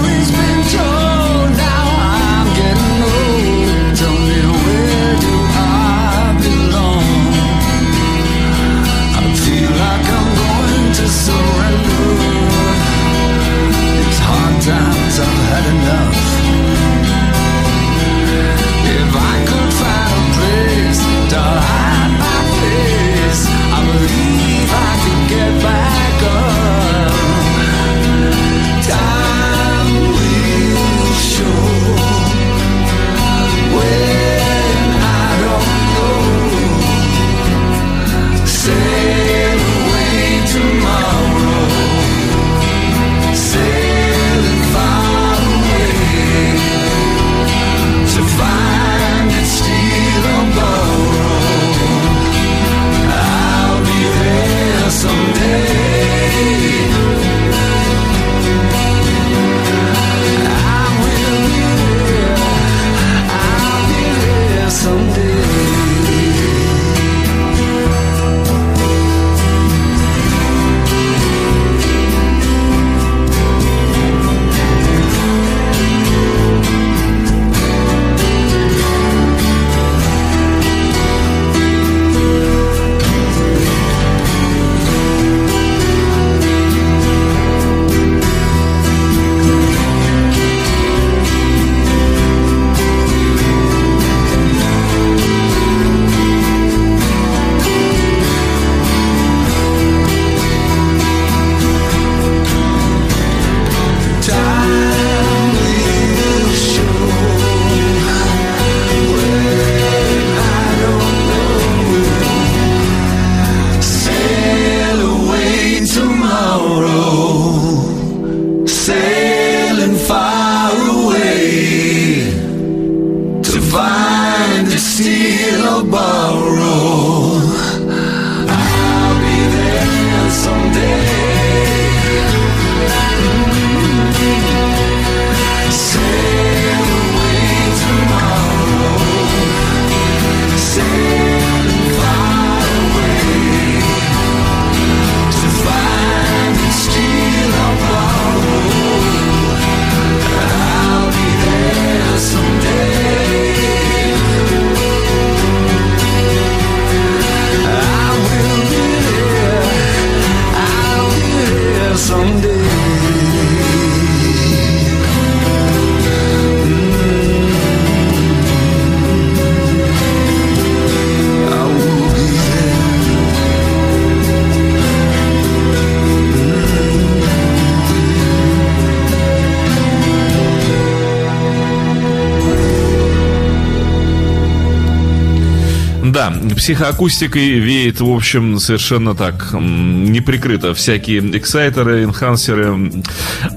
Да, 186.11 186.33
психоакустикой 186.55 187.59
веет, 187.59 187.99
в 187.99 188.09
общем, 188.09 188.59
совершенно 188.59 189.15
так, 189.15 189.53
неприкрыто. 189.53 190.73
Всякие 190.73 191.37
эксайтеры, 191.37 192.03
энхансеры. 192.03 193.03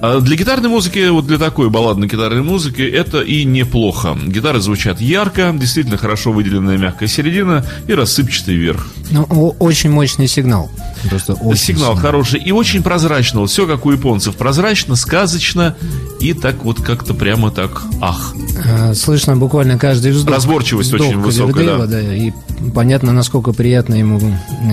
А 0.00 0.20
для 0.20 0.36
гитарной 0.36 0.68
музыки, 0.68 1.08
вот 1.08 1.26
для 1.26 1.38
такой 1.38 1.68
балладной 1.68 2.08
гитарной 2.08 2.42
музыки, 2.42 2.82
это 2.82 3.20
и 3.20 3.44
неплохо. 3.44 4.16
Гитары 4.26 4.60
звучат 4.60 5.00
ярко, 5.00 5.54
действительно 5.54 5.98
хорошо 5.98 6.32
выделенная 6.32 6.78
мягкая 6.78 7.08
середина 7.08 7.64
и 7.86 7.94
рассыпчатый 7.94 8.54
верх. 8.54 8.88
Ну, 9.10 9.24
очень 9.58 9.90
мощный 9.90 10.28
сигнал. 10.28 10.70
Просто 11.08 11.34
очень 11.34 11.62
сигнал 11.62 11.92
сильный. 11.92 12.02
хороший 12.02 12.40
и 12.40 12.52
очень 12.52 12.82
прозрачно. 12.82 13.40
Вот 13.40 13.50
все 13.50 13.66
как 13.66 13.86
у 13.86 13.92
японцев. 13.92 14.36
Прозрачно, 14.36 14.96
сказочно 14.96 15.76
и 16.20 16.32
так 16.34 16.64
вот 16.64 16.80
как-то 16.82 17.14
прямо 17.14 17.50
так 17.50 17.82
ах. 18.00 18.34
А, 18.64 18.94
слышно 18.94 19.36
буквально 19.36 19.78
каждый 19.78 20.12
вздох. 20.12 20.34
Разборчивость 20.34 20.92
вздох 20.92 21.08
очень 21.08 21.18
высокая, 21.20 21.78
да. 21.78 21.86
да. 21.86 22.00
И 22.00 22.32
понятно, 22.74 23.12
насколько 23.12 23.52
приятно 23.52 23.94
ему 23.94 24.20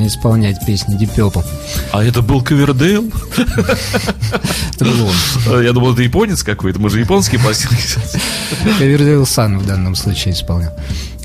исполнять 0.05 0.65
песни 0.65 0.99
Deep 0.99 1.15
Purple. 1.15 1.45
А 1.91 2.03
это 2.03 2.21
был 2.21 2.41
Ковердейл? 2.41 3.11
Я 4.79 5.73
думал, 5.73 5.93
это 5.93 6.01
японец 6.01 6.43
какой-то. 6.43 6.79
Мы 6.79 6.89
же 6.89 6.99
японские 6.99 7.39
пластинки. 7.39 7.75
Ковердейл 8.79 9.25
Сан 9.25 9.59
в 9.59 9.65
данном 9.65 9.95
случае 9.95 10.33
исполнял. 10.33 10.73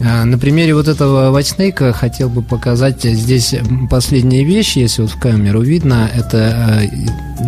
А, 0.02 0.24
на 0.24 0.38
примере 0.38 0.74
вот 0.74 0.88
этого 0.88 1.36
White 1.36 1.92
хотел 1.92 2.30
бы 2.30 2.42
показать 2.42 3.02
здесь 3.02 3.54
последняя 3.90 4.44
вещь, 4.44 4.76
если 4.76 5.02
вот 5.02 5.10
в 5.10 5.18
камеру 5.18 5.60
видно, 5.60 6.10
это 6.14 6.80
э, 6.82 6.86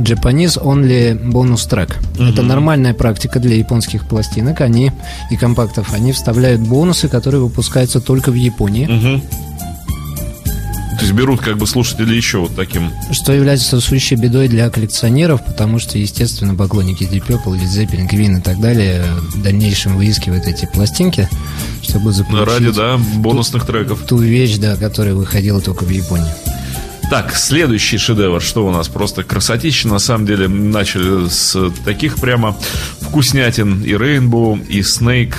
Japanese 0.03 0.63
Only 0.63 1.31
бонус 1.31 1.65
трек. 1.65 1.97
Угу. 2.15 2.25
Это 2.25 2.43
нормальная 2.43 2.93
практика 2.93 3.41
для 3.41 3.57
японских 3.57 4.07
пластинок, 4.07 4.61
они 4.61 4.93
и 5.31 5.37
компактов, 5.37 5.95
они 5.95 6.13
вставляют 6.13 6.61
бонусы, 6.61 7.09
которые 7.09 7.41
выпускаются 7.41 8.01
только 8.01 8.31
в 8.31 8.35
Японии. 8.35 8.87
Угу. 9.03 9.21
То 11.03 11.07
есть 11.07 11.13
берут 11.13 11.41
как 11.41 11.59
бы 11.59 11.67
слушатели 11.67 12.15
еще 12.15 12.39
вот 12.39 12.55
таким. 12.55 12.93
Что 13.11 13.33
является 13.33 13.81
сущей 13.81 14.17
бедой 14.17 14.47
для 14.47 14.71
коллекционеров, 14.71 15.45
потому 15.45 15.81
что, 15.81 15.99
естественно, 15.99 16.55
поклонники 16.55 17.03
Deep 17.03 17.27
Purple, 17.27 17.59
Led 17.59 17.65
Zeppelin, 17.65 18.09
Queen 18.09 18.39
и 18.39 18.41
так 18.41 18.61
далее 18.61 19.05
в 19.35 19.43
дальнейшем 19.43 19.97
выискивают 19.97 20.47
эти 20.47 20.67
пластинки, 20.67 21.29
чтобы 21.83 22.13
заполучить... 22.13 22.47
Ради, 22.47 22.71
да, 22.71 22.99
бонусных 23.17 23.67
ту, 23.67 23.73
треков. 23.73 24.01
Ту 24.07 24.19
вещь, 24.19 24.59
да, 24.59 24.77
которая 24.77 25.15
выходила 25.15 25.61
только 25.61 25.83
в 25.85 25.91
Японии. 25.91 26.31
Так, 27.11 27.35
следующий 27.35 27.99
шедевр, 27.99 28.41
что 28.41 28.67
у 28.67 28.71
нас? 28.71 28.89
Просто 28.89 29.23
красотища, 29.23 29.89
на 29.89 29.99
самом 29.99 30.25
деле. 30.25 30.49
Начали 30.49 31.29
с 31.29 31.71
таких 31.85 32.17
прямо 32.17 32.57
вкуснятин. 33.01 33.83
И 33.83 33.91
Rainbow, 33.91 34.65
и 34.67 34.81
Snake, 34.81 35.35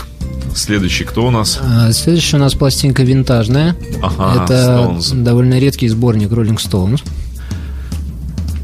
Следующий 0.55 1.03
кто 1.03 1.27
у 1.27 1.31
нас? 1.31 1.59
А, 1.61 1.91
следующий 1.91 2.35
у 2.35 2.39
нас 2.39 2.53
пластинка 2.53 3.03
винтажная. 3.03 3.75
Ага, 4.01 4.43
Это 4.43 4.53
Stones. 4.53 5.23
довольно 5.23 5.59
редкий 5.59 5.87
сборник 5.87 6.29
Rolling 6.29 6.57
Stones. 6.57 7.01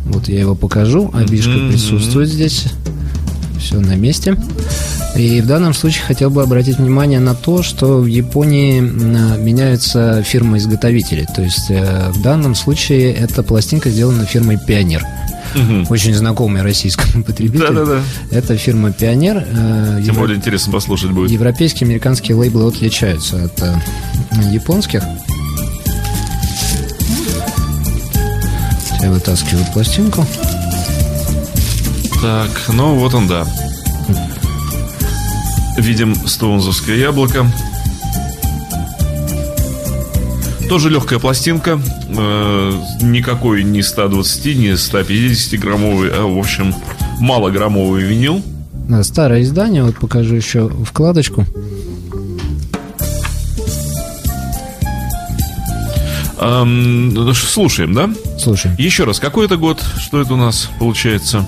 Вот 0.06 0.28
я 0.28 0.40
его 0.40 0.56
покажу. 0.56 1.12
Абишка 1.14 1.52
mm-hmm. 1.52 1.70
присутствует 1.70 2.30
здесь. 2.30 2.66
Все 3.60 3.80
на 3.80 3.96
месте. 3.96 4.38
И 5.16 5.42
в 5.42 5.48
данном 5.48 5.74
случае 5.74 6.04
хотел 6.06 6.30
бы 6.30 6.42
обратить 6.42 6.78
внимание 6.78 7.20
на 7.20 7.36
то, 7.36 7.62
что 7.62 7.98
в 7.98 8.06
Японии 8.06 8.80
меняются 8.80 10.24
фирмы-изготовители. 10.24 11.28
То 11.36 11.42
есть 11.42 11.70
э, 11.70 12.10
в 12.12 12.22
данном 12.22 12.56
случае 12.56 13.14
эта 13.14 13.44
пластинка 13.44 13.90
сделана 13.90 14.26
фирмой 14.26 14.58
Пионер 14.66 15.04
угу. 15.56 15.94
очень 15.94 16.14
знакомый 16.14 16.62
российскому 16.62 17.24
потребителю. 17.26 17.74
Да-да-да. 17.74 18.02
Это 18.32 18.58
фирма 18.58 18.92
«Пионер». 18.92 19.46
Э, 19.48 19.96
Тем 19.98 20.14
Евро... 20.14 20.20
более 20.22 20.38
интересно 20.38 20.74
послушать 20.74 21.12
будет. 21.12 21.32
Европейские, 21.32 21.88
американские 21.88 22.36
лейблы 22.36 22.68
отличаются 22.68 23.46
от 23.46 23.62
э, 23.62 23.76
японских. 24.52 25.04
Я 29.02 29.12
вытаскиваю 29.12 29.66
пластинку. 29.74 30.26
Так, 32.22 32.50
ну 32.74 32.96
вот 32.96 33.14
он, 33.14 33.28
да. 33.28 33.48
Видим 35.78 36.16
стоунзовское 36.28 36.98
яблоко. 36.98 37.50
Тоже 40.70 40.92
легкая 40.92 41.18
пластинка. 41.18 41.82
Э, 42.10 42.72
никакой 43.02 43.64
не 43.64 43.82
120, 43.82 44.56
не 44.56 44.78
150 44.78 45.60
граммовый, 45.60 46.12
а, 46.14 46.28
в 46.28 46.38
общем, 46.38 46.76
малограммовый 47.20 48.04
винил. 48.04 48.44
Старое 49.02 49.42
издание, 49.42 49.84
вот 49.84 49.98
покажу 49.98 50.36
еще 50.36 50.70
вкладочку. 50.70 51.46
Эм, 56.40 57.34
слушаем, 57.34 57.94
да? 57.94 58.10
Слушаем. 58.38 58.76
Еще 58.78 59.04
раз, 59.04 59.20
какой 59.20 59.46
это 59.46 59.58
год? 59.58 59.84
Что 59.98 60.22
это 60.22 60.36
у 60.36 60.38
нас 60.38 60.70
получается? 60.80 61.46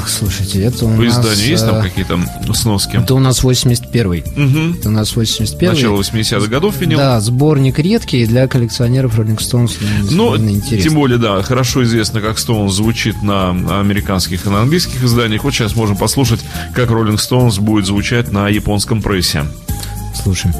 Ах, 0.00 0.08
слушайте, 0.08 0.62
это 0.62 0.86
у 0.86 0.96
По 0.96 1.02
нас... 1.02 1.18
изданию 1.18 1.46
есть 1.46 1.66
там 1.66 1.76
э, 1.76 1.82
какие-то 1.82 2.18
сноски? 2.54 2.96
Это 2.96 3.14
у 3.14 3.18
нас 3.18 3.44
81-й. 3.44 4.20
Угу. 4.20 4.78
Это 4.78 4.88
у 4.88 4.92
нас 4.92 5.14
81-й. 5.14 5.68
Начало 5.68 6.00
80-х 6.00 6.46
годов 6.46 6.80
винил. 6.80 6.98
Да, 6.98 7.20
сборник 7.20 7.78
редкий 7.78 8.24
для 8.24 8.48
коллекционеров 8.48 9.18
Rolling 9.18 9.38
Stones. 9.38 9.72
Ну, 10.10 10.36
тем 10.60 10.94
более, 10.94 11.18
да, 11.18 11.42
хорошо 11.42 11.84
известно, 11.84 12.20
как 12.20 12.38
Stones 12.38 12.70
звучит 12.70 13.22
на 13.22 13.50
американских 13.80 14.46
и 14.46 14.48
на 14.48 14.62
английских 14.62 15.04
изданиях. 15.04 15.44
Вот 15.44 15.52
сейчас 15.52 15.76
можем 15.76 15.96
послушать, 15.96 16.40
как 16.74 16.88
Rolling 16.88 17.16
Stones 17.16 17.60
будет 17.60 17.84
звучать 17.84 18.32
на 18.32 18.48
японском 18.48 19.02
прессе. 19.02 19.44
Слушаем. 20.14 20.54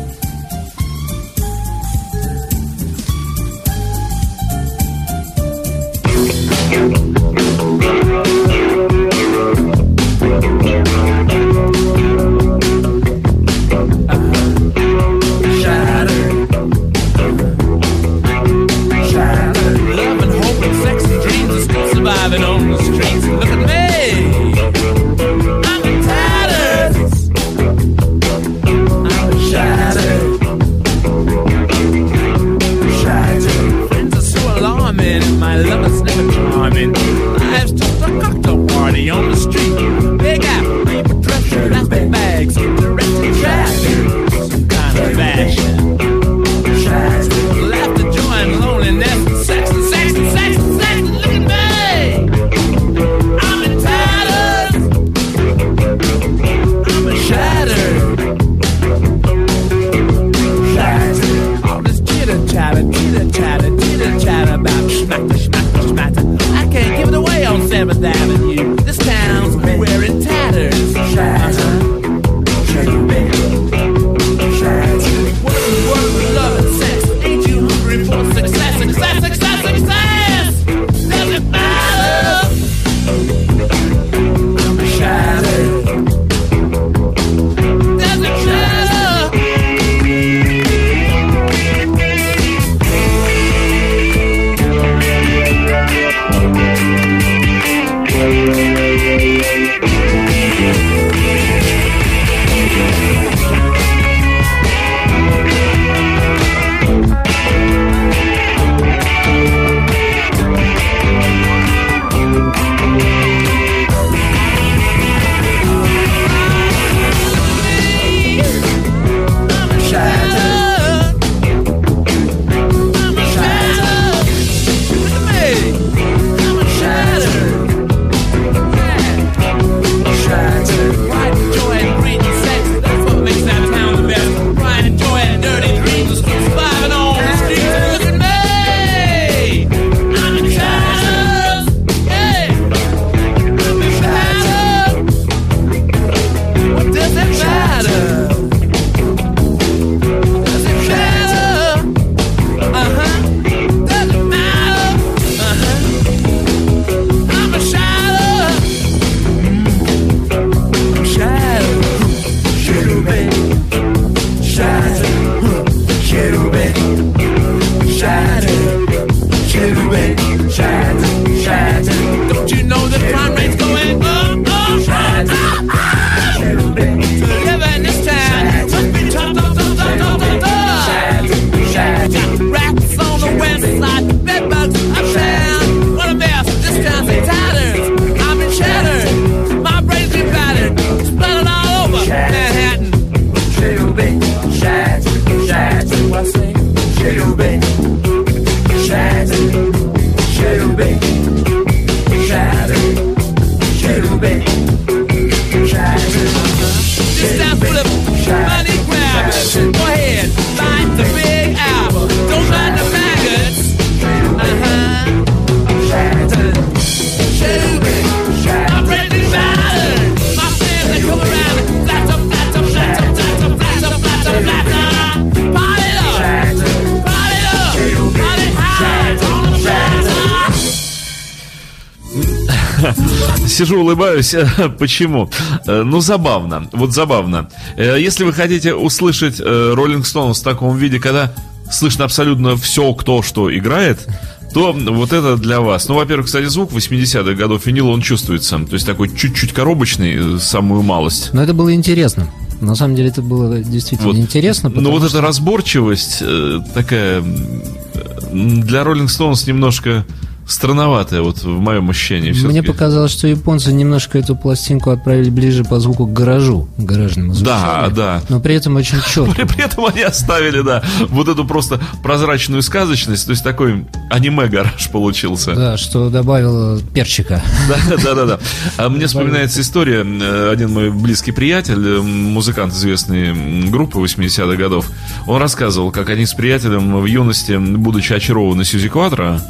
Сижу, 233.61 233.81
улыбаюсь. 233.81 234.35
Почему? 234.79 235.31
Э, 235.67 235.83
ну, 235.83 236.01
забавно. 236.01 236.67
Вот 236.73 236.95
забавно. 236.95 237.51
Э, 237.77 237.99
если 238.01 238.25
вы 238.25 238.33
хотите 238.33 238.73
услышать 238.73 239.39
Роллинг 239.39 240.07
Стоунс 240.07 240.41
в 240.41 240.45
таком 240.45 240.79
виде, 240.79 240.99
когда 240.99 241.35
слышно 241.71 242.07
абсолютно 242.07 242.57
все, 242.57 242.95
кто 242.95 243.21
что 243.21 243.55
играет, 243.55 244.09
то 244.55 244.73
вот 244.73 245.13
это 245.13 245.37
для 245.37 245.61
вас. 245.61 245.89
Ну, 245.89 245.95
во-первых, 245.97 246.25
кстати, 246.25 246.47
звук 246.47 246.73
80-х 246.73 247.35
годов 247.35 247.67
винила, 247.67 247.89
он 247.89 248.01
чувствуется. 248.01 248.59
То 248.61 248.73
есть 248.73 248.87
такой 248.87 249.15
чуть-чуть 249.15 249.53
коробочный, 249.53 250.41
самую 250.41 250.81
малость. 250.81 251.35
Но 251.35 251.43
это 251.43 251.53
было 251.53 251.75
интересно. 251.75 252.31
На 252.63 252.75
самом 252.75 252.97
деле 252.97 253.11
это 253.11 253.21
было 253.21 253.59
действительно 253.59 254.13
вот. 254.13 254.17
интересно. 254.17 254.71
Но 254.71 254.91
вот 254.91 255.03
что... 255.07 255.19
эта 255.19 255.21
разборчивость 255.21 256.19
э, 256.23 256.61
такая 256.73 257.21
для 257.21 258.81
Rolling 258.85 259.09
Stones 259.09 259.47
немножко 259.47 260.07
странноватая, 260.51 261.23
вот 261.23 261.43
в 261.43 261.61
моем 261.61 261.89
ощущении. 261.91 262.33
Мне 262.47 262.63
показалось, 262.63 263.13
что 263.13 263.27
японцы 263.29 263.73
немножко 263.73 264.19
эту 264.19 264.35
пластинку 264.35 264.91
отправили 264.91 265.31
ближе 265.31 265.65
по 265.65 265.79
звуку 265.81 266.07
к 266.07 266.13
гаражу, 266.13 266.69
к 266.77 266.81
гаражному 266.81 267.35
звучанию. 267.35 267.65
Да, 267.65 267.89
да. 267.91 268.23
Но 268.29 268.41
при 268.41 268.57
этом 268.57 268.77
очень 268.77 268.99
четко. 269.01 269.31
При, 269.35 269.45
при 269.45 269.65
этом 269.65 269.87
они 269.87 270.03
оставили, 270.03 270.63
да, 270.63 270.83
вот 271.09 271.29
эту 271.29 271.45
просто 271.45 271.81
прозрачную 272.03 272.63
сказочность, 272.63 273.27
то 273.27 273.31
есть 273.31 273.45
такой 273.45 273.87
аниме-гараж 274.11 274.91
получился. 274.91 275.55
Да, 275.55 275.77
что 275.77 276.11
добавил 276.11 276.81
перчика. 276.93 277.43
Да, 277.69 277.97
да, 278.03 278.15
да. 278.15 278.27
да. 278.27 278.39
А 278.77 278.89
мне 278.89 279.07
вспоминается 279.07 279.61
история, 279.61 280.05
э, 280.05 280.51
один 280.51 280.73
мой 280.73 280.91
близкий 280.91 281.33
приятель, 281.33 281.87
э, 281.87 282.01
музыкант 282.01 282.73
известной 282.73 283.69
группы 283.71 283.99
80-х 283.99 284.57
годов, 284.57 284.87
он 285.27 285.41
рассказывал, 285.41 285.91
как 285.93 286.09
они 286.11 286.27
с 286.27 286.35
приятелем 286.35 287.01
в 287.01 287.07
юности, 287.07 287.57
будучи 287.57 288.13
очарованы 288.13 288.65
Сьюзи 288.65 288.89
Квадро, 288.89 289.41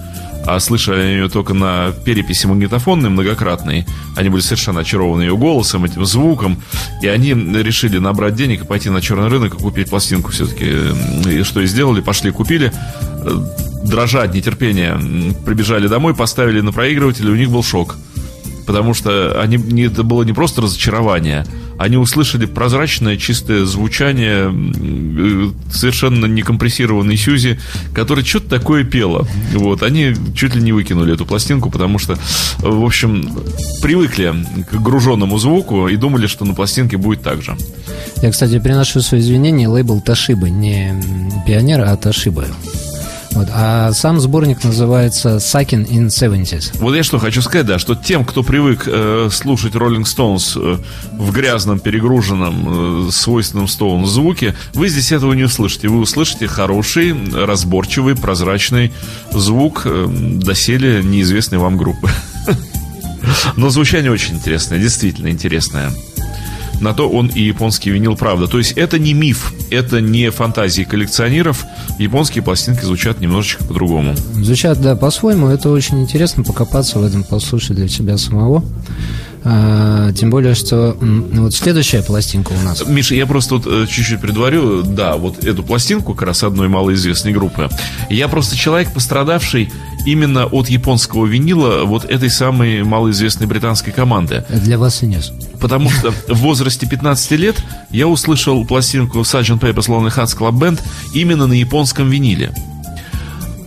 а 0.47 0.59
слышали 0.61 1.03
ее 1.03 1.29
только 1.29 1.55
на 1.55 1.93
переписи 2.05 2.47
магнитофонной 2.47 3.11
многократной. 3.11 3.87
Они 4.17 4.29
были 4.29 4.41
совершенно 4.41 4.81
очарованы 4.81 5.23
ее 5.23 5.37
голосом, 5.37 5.85
этим 5.85 6.05
звуком, 6.05 6.63
и 7.03 7.09
они 7.09 7.33
решили 7.33 7.99
набрать 7.99 8.35
денег 8.35 8.63
и 8.63 8.67
пойти 8.67 8.91
на 8.91 9.01
черный 9.01 9.29
рынок 9.29 9.55
и 9.55 9.59
купить 9.59 9.91
пластинку 9.91 10.31
все-таки. 10.33 10.67
И 11.29 11.43
что 11.43 11.61
и 11.61 11.67
сделали, 11.67 12.01
пошли 12.01 12.31
купили, 12.31 12.73
дрожа 13.85 14.23
от 14.23 14.35
нетерпения, 14.35 14.99
прибежали 15.45 15.89
домой, 15.89 16.15
поставили 16.15 16.61
на 16.61 16.73
проигрыватель, 16.73 17.27
и 17.27 17.31
у 17.31 17.37
них 17.37 17.51
был 17.51 17.63
шок. 17.63 17.97
Потому 18.67 18.95
что 18.95 19.41
они, 19.41 19.83
это 19.83 20.03
было 20.05 20.23
не 20.23 20.33
просто 20.33 20.63
разочарование, 20.63 21.45
они 21.81 21.97
услышали 21.97 22.45
прозрачное, 22.45 23.17
чистое 23.17 23.65
звучание 23.65 24.53
э, 24.53 25.51
совершенно 25.73 26.27
некомпрессированной 26.27 27.17
Сьюзи, 27.17 27.59
которая 27.95 28.23
что-то 28.23 28.51
такое 28.51 28.85
пела. 28.85 29.27
Вот, 29.55 29.83
они 29.83 30.15
чуть 30.35 30.55
ли 30.55 30.61
не 30.61 30.73
выкинули 30.73 31.15
эту 31.15 31.25
пластинку, 31.25 31.71
потому 31.71 31.99
что, 31.99 32.19
в 32.59 32.85
общем, 32.85 33.33
привыкли 33.81 34.35
к 34.71 34.75
груженному 34.75 35.39
звуку 35.39 35.89
и 35.89 35.97
думали, 35.97 36.27
что 36.27 36.45
на 36.45 36.53
пластинке 36.53 36.99
будет 36.99 37.23
так 37.23 37.41
же. 37.43 37.57
Я, 38.21 38.31
кстати, 38.31 38.59
приношу 38.59 39.01
свои 39.01 39.21
извинения. 39.21 39.67
Лейбл 39.67 40.03
Ташиба, 40.03 40.51
не 40.51 41.03
Пионер, 41.47 41.81
а 41.81 41.97
Ташиба. 41.97 42.45
Вот. 43.33 43.49
А 43.53 43.93
сам 43.93 44.21
сборник 44.21 44.65
называется 44.65 45.37
Sucking 45.37 45.87
in 45.89 46.09
70s. 46.09 46.79
Вот 46.79 46.95
я 46.95 47.03
что 47.03 47.19
хочу 47.19 47.43
сказать, 47.43 47.67
да, 47.67 47.79
что 47.79 47.95
тем, 47.95 48.25
кто 48.25 48.43
привык 48.43 48.85
э, 48.87 49.29
слушать 49.31 49.75
Rolling 49.75 50.05
Stones 50.05 50.53
э, 50.57 50.79
в 51.13 51.33
грязном, 51.33 51.79
перегруженном, 51.79 53.09
э, 53.09 53.11
свойственном 53.13 53.67
Stones 53.67 54.07
звуке, 54.07 54.57
вы 54.75 54.89
здесь 54.89 55.13
этого 55.13 55.33
не 55.35 55.45
услышите. 55.45 55.89
Вы 55.89 56.01
услышите 56.01 56.49
хороший, 56.49 57.15
разборчивый, 57.33 58.17
прозрачный 58.17 58.93
звук 59.31 59.83
э, 59.85 60.07
доселе 60.11 61.03
неизвестной 61.05 61.59
вам 61.59 61.77
группы. 61.77 62.11
Но 63.57 63.71
звучание 63.71 64.11
очень 64.11 64.35
интересное, 64.35 64.79
действительно 64.79 65.29
интересное 65.29 65.93
на 66.81 66.95
то 66.95 67.09
он 67.09 67.29
и 67.29 67.43
японский 67.43 67.91
винил 67.91 68.17
правда. 68.17 68.47
То 68.47 68.59
есть 68.59 68.73
это 68.73 68.99
не 68.99 69.15
миф, 69.15 69.53
это 69.71 70.01
не 70.01 70.31
фантазии 70.31 70.83
коллекционеров. 70.83 71.65
Японские 71.99 72.43
пластинки 72.43 72.85
звучат 72.85 73.21
немножечко 73.21 73.65
по-другому. 73.65 74.15
Звучат, 74.35 74.81
да, 74.81 74.97
по-своему. 74.97 75.49
Это 75.49 75.71
очень 75.71 76.01
интересно 76.01 76.43
покопаться 76.43 76.99
в 76.99 77.05
этом, 77.05 77.25
послушать 77.25 77.77
для 77.77 77.89
себя 77.89 78.17
самого. 78.17 78.65
А, 79.43 80.13
тем 80.13 80.31
более, 80.31 80.55
что 80.55 80.97
вот 81.01 81.55
следующая 81.55 82.03
пластинка 82.03 82.53
у 82.53 82.63
нас. 82.63 82.87
Миша, 82.87 83.15
я 83.15 83.27
просто 83.27 83.55
вот 83.55 83.67
э, 83.67 83.87
чуть-чуть 83.89 84.21
предварю, 84.21 84.83
да, 84.83 85.17
вот 85.17 85.45
эту 85.45 85.63
пластинку 85.63 86.15
как 86.15 86.29
раз 86.29 86.43
одной 86.43 86.69
малоизвестной 86.69 87.33
группы. 87.33 87.69
Я 88.11 88.29
просто 88.29 88.57
человек, 88.57 88.93
пострадавший 88.93 89.73
именно 90.07 90.47
от 90.47 90.69
японского 90.69 91.27
винила 91.27 91.85
вот 91.85 92.05
этой 92.05 92.31
самой 92.31 92.83
малоизвестной 92.83 93.47
британской 93.47 93.93
команды. 93.93 94.45
Для 94.49 94.79
вас 94.79 95.03
и 95.03 95.07
нет. 95.07 95.33
Потому 95.61 95.91
что 95.91 96.11
в 96.11 96.39
возрасте 96.39 96.87
15 96.87 97.31
лет 97.33 97.57
я 97.91 98.09
услышал 98.09 98.65
пластинку 98.67 99.21
Sgt. 99.21 99.61
Pepper's 99.61 99.89
Lonely 99.89 100.15
Hearts 100.15 100.37
Club 100.37 100.59
Band 100.59 100.81
именно 101.15 101.47
на 101.47 101.55
японском 101.55 102.11
виниле. 102.11 102.53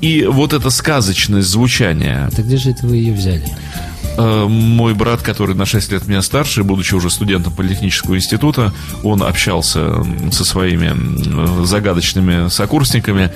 И 0.01 0.25
вот 0.25 0.53
это 0.53 0.69
сказочное 0.69 1.41
звучание. 1.41 2.29
Так 2.35 2.45
где 2.45 2.57
же 2.57 2.71
это 2.71 2.85
вы 2.85 2.97
ее 2.97 3.13
взяли? 3.13 3.45
Э, 4.17 4.45
мой 4.47 4.93
брат, 4.93 5.21
который 5.21 5.55
на 5.55 5.65
6 5.65 5.91
лет 5.91 6.07
меня 6.07 6.21
старше, 6.21 6.63
будучи 6.63 6.93
уже 6.95 7.09
студентом 7.09 7.53
политехнического 7.53 8.15
института, 8.15 8.73
он 9.03 9.23
общался 9.23 10.05
со 10.31 10.45
своими 10.45 11.63
загадочными 11.65 12.49
сокурсниками. 12.49 13.31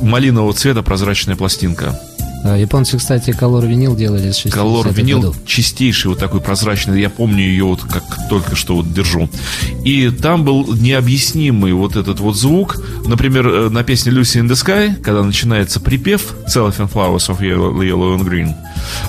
Малинового 0.00 0.52
цвета 0.52 0.82
прозрачная 0.82 1.36
пластинка. 1.36 1.98
А, 2.44 2.56
японцы, 2.56 2.98
кстати, 2.98 3.32
колор 3.32 3.64
винил 3.64 3.96
делали 3.96 4.30
с 4.30 4.36
60 4.38 4.52
Колор 4.52 4.92
винил 4.92 5.20
годов. 5.20 5.36
чистейший, 5.44 6.10
вот 6.10 6.18
такой 6.18 6.40
прозрачный. 6.40 7.00
Я 7.00 7.10
помню 7.10 7.42
ее 7.42 7.64
вот 7.64 7.82
как 7.82 8.04
только 8.28 8.54
что 8.54 8.76
вот 8.76 8.92
держу. 8.92 9.28
И 9.84 10.10
там 10.10 10.44
был 10.44 10.72
необъяснимый 10.74 11.72
вот 11.72 11.96
этот 11.96 12.20
вот 12.20 12.36
звук. 12.36 12.80
Например, 13.06 13.48
э, 13.48 13.68
на 13.70 13.82
песне 13.82 14.12
Lucy 14.12 14.40
in 14.40 14.48
the 14.48 14.52
Sky, 14.52 14.94
когда 15.02 15.22
начинается 15.22 15.80
припев 15.80 16.34
Cellophane 16.46 16.90
Flowers 16.90 17.28
of 17.28 17.40
Yellow, 17.40 17.74
Yellow 17.80 18.18
and 18.18 18.24
Green, 18.24 18.54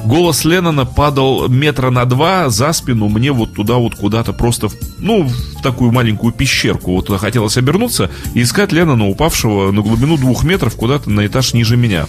голос 0.05 0.43
Леннона 0.43 0.85
падал 0.85 1.47
метра 1.49 1.91
на 1.91 2.05
два 2.05 2.49
за 2.49 2.73
спину 2.73 3.09
мне 3.09 3.31
вот 3.31 3.53
туда 3.53 3.75
вот 3.75 3.95
куда-то 3.95 4.33
просто, 4.33 4.69
ну, 4.97 5.23
в 5.23 5.61
такую 5.61 5.91
маленькую 5.91 6.33
пещерку. 6.33 6.93
Вот 6.93 7.07
туда 7.07 7.19
хотелось 7.19 7.57
обернуться 7.57 8.09
и 8.33 8.41
искать 8.41 8.71
Леннона, 8.71 9.07
упавшего 9.07 9.71
на 9.71 9.81
глубину 9.81 10.17
двух 10.17 10.43
метров 10.43 10.75
куда-то 10.75 11.09
на 11.09 11.27
этаж 11.27 11.53
ниже 11.53 11.77
меня 11.77 12.07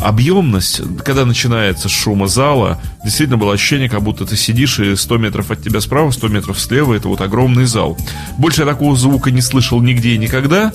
объемность, 0.00 0.80
когда 1.04 1.24
начинается 1.24 1.88
шума 1.88 2.26
зала, 2.26 2.80
действительно 3.04 3.38
было 3.38 3.54
ощущение, 3.54 3.88
как 3.88 4.02
будто 4.02 4.26
ты 4.26 4.36
сидишь 4.36 4.78
и 4.78 4.96
100 4.96 5.18
метров 5.18 5.50
от 5.50 5.62
тебя 5.62 5.80
справа, 5.80 6.10
100 6.10 6.28
метров 6.28 6.60
слева, 6.60 6.94
это 6.94 7.08
вот 7.08 7.20
огромный 7.20 7.66
зал. 7.66 7.96
Больше 8.38 8.62
я 8.62 8.66
такого 8.66 8.96
звука 8.96 9.30
не 9.30 9.40
слышал 9.40 9.80
нигде 9.80 10.10
и 10.10 10.18
никогда, 10.18 10.72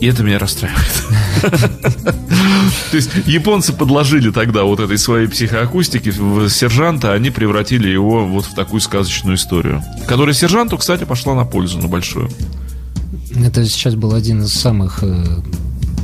и 0.00 0.06
это 0.06 0.22
меня 0.22 0.38
расстраивает. 0.38 1.04
То 2.90 2.96
есть 2.96 3.10
японцы 3.26 3.72
подложили 3.72 4.30
тогда 4.30 4.64
вот 4.64 4.80
этой 4.80 4.98
своей 4.98 5.26
психоакустики 5.28 6.10
в 6.10 6.48
сержанта, 6.48 7.12
они 7.12 7.30
превратили 7.30 7.88
его 7.88 8.26
вот 8.26 8.46
в 8.46 8.54
такую 8.54 8.80
сказочную 8.80 9.36
историю, 9.36 9.82
которая 10.08 10.34
сержанту, 10.34 10.78
кстати, 10.78 11.04
пошла 11.04 11.34
на 11.34 11.44
пользу, 11.44 11.78
на 11.78 11.88
большую. 11.88 12.30
Это 13.44 13.64
сейчас 13.66 13.94
был 13.94 14.14
один 14.14 14.42
из 14.42 14.52
самых 14.52 15.02
э, 15.02 15.24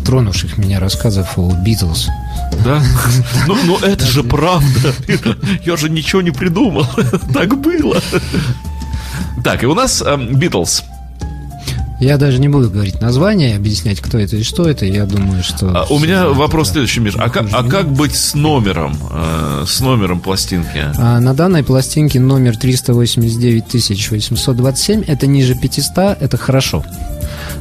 тронувших 0.06 0.56
меня 0.56 0.78
рассказов 0.80 1.36
о 1.36 1.52
Битлз. 1.64 2.08
Да? 2.64 2.82
Ну, 3.46 3.56
ну 3.64 3.78
это 3.78 4.06
же 4.06 4.22
правда. 4.22 4.94
Я 5.64 5.76
же 5.76 5.90
ничего 5.90 6.22
не 6.22 6.30
придумал. 6.30 6.86
Так 7.34 7.60
было. 7.60 8.00
Так, 9.44 9.62
и 9.62 9.66
у 9.66 9.74
нас 9.74 10.02
Битлз. 10.32 10.84
Я 11.98 12.18
даже 12.18 12.38
не 12.38 12.48
буду 12.48 12.68
говорить 12.68 13.00
название, 13.00 13.56
объяснять, 13.56 14.00
кто 14.00 14.18
это 14.18 14.36
и 14.36 14.42
что 14.42 14.68
это. 14.68 14.84
Я 14.84 15.06
думаю, 15.06 15.42
что... 15.42 15.68
А, 15.68 15.86
у 15.88 15.98
меня 15.98 16.28
вопрос 16.28 16.70
следующий, 16.70 17.00
Миш. 17.00 17.14
А, 17.16 17.30
как, 17.30 17.46
а 17.52 17.64
как 17.64 17.90
быть 17.90 18.14
с 18.14 18.34
номером? 18.34 18.98
Э, 19.10 19.64
с 19.66 19.80
номером 19.80 20.20
пластинки? 20.20 20.84
А, 20.98 21.20
на 21.20 21.32
данной 21.32 21.64
пластинке 21.64 22.20
номер 22.20 22.58
389 22.58 24.10
827. 24.10 25.04
Это 25.06 25.26
ниже 25.26 25.54
500. 25.54 26.20
Это 26.20 26.36
хорошо. 26.36 26.84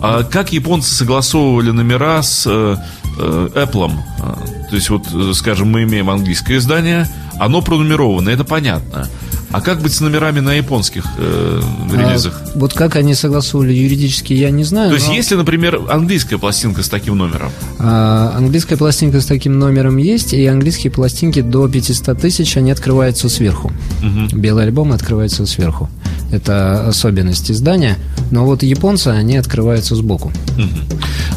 А 0.02 0.24
как 0.24 0.54
японцы 0.54 0.94
согласовывали 0.94 1.72
номера 1.72 2.22
с 2.22 2.46
э, 2.48 2.78
э, 3.20 3.50
Apple? 3.56 3.92
А, 4.20 4.38
то 4.70 4.76
есть, 4.76 4.90
вот, 4.90 5.04
э, 5.14 5.32
скажем, 5.34 5.70
мы 5.70 5.84
имеем 5.84 6.10
английское 6.10 6.58
издание, 6.58 7.08
оно 7.40 7.62
пронумеровано, 7.62 8.30
это 8.30 8.44
понятно. 8.44 9.08
А 9.52 9.62
как 9.62 9.82
быть 9.82 9.94
с 9.94 10.02
номерами 10.02 10.42
на 10.42 10.54
японских 10.54 11.06
э, 11.18 11.62
релизах? 11.94 12.42
А, 12.44 12.60
вот 12.60 12.74
как 12.74 12.98
они 12.98 13.14
согласовывали 13.14 13.72
юридически, 13.74 14.34
я 14.34 14.50
не 14.50 14.66
знаю. 14.66 14.90
То 14.90 14.96
есть, 14.96 15.08
но... 15.08 15.14
если, 15.14 15.36
например, 15.36 15.80
английская 15.90 16.38
пластинка 16.38 16.84
с 16.84 16.90
таким 16.90 17.18
номером? 17.18 17.52
А, 17.80 18.34
английская 18.36 18.76
пластинка 18.76 19.22
с 19.22 19.26
таким 19.26 19.58
номером 19.58 19.96
есть, 19.96 20.34
и 20.34 20.46
английские 20.46 20.92
пластинки 20.92 21.42
до 21.42 21.70
500 21.70 22.20
тысяч, 22.20 22.58
они 22.58 22.72
открываются 22.72 23.30
сверху. 23.30 23.72
Угу. 24.02 24.38
Белый 24.38 24.66
альбом 24.66 24.92
открывается 24.92 25.46
сверху. 25.46 25.90
Это 26.32 26.88
особенность 26.88 27.52
издания. 27.52 27.98
Но 28.32 28.46
вот 28.46 28.64
японцы, 28.64 29.10
они 29.10 29.38
открываются 29.38 29.96
сбоку. 29.96 30.32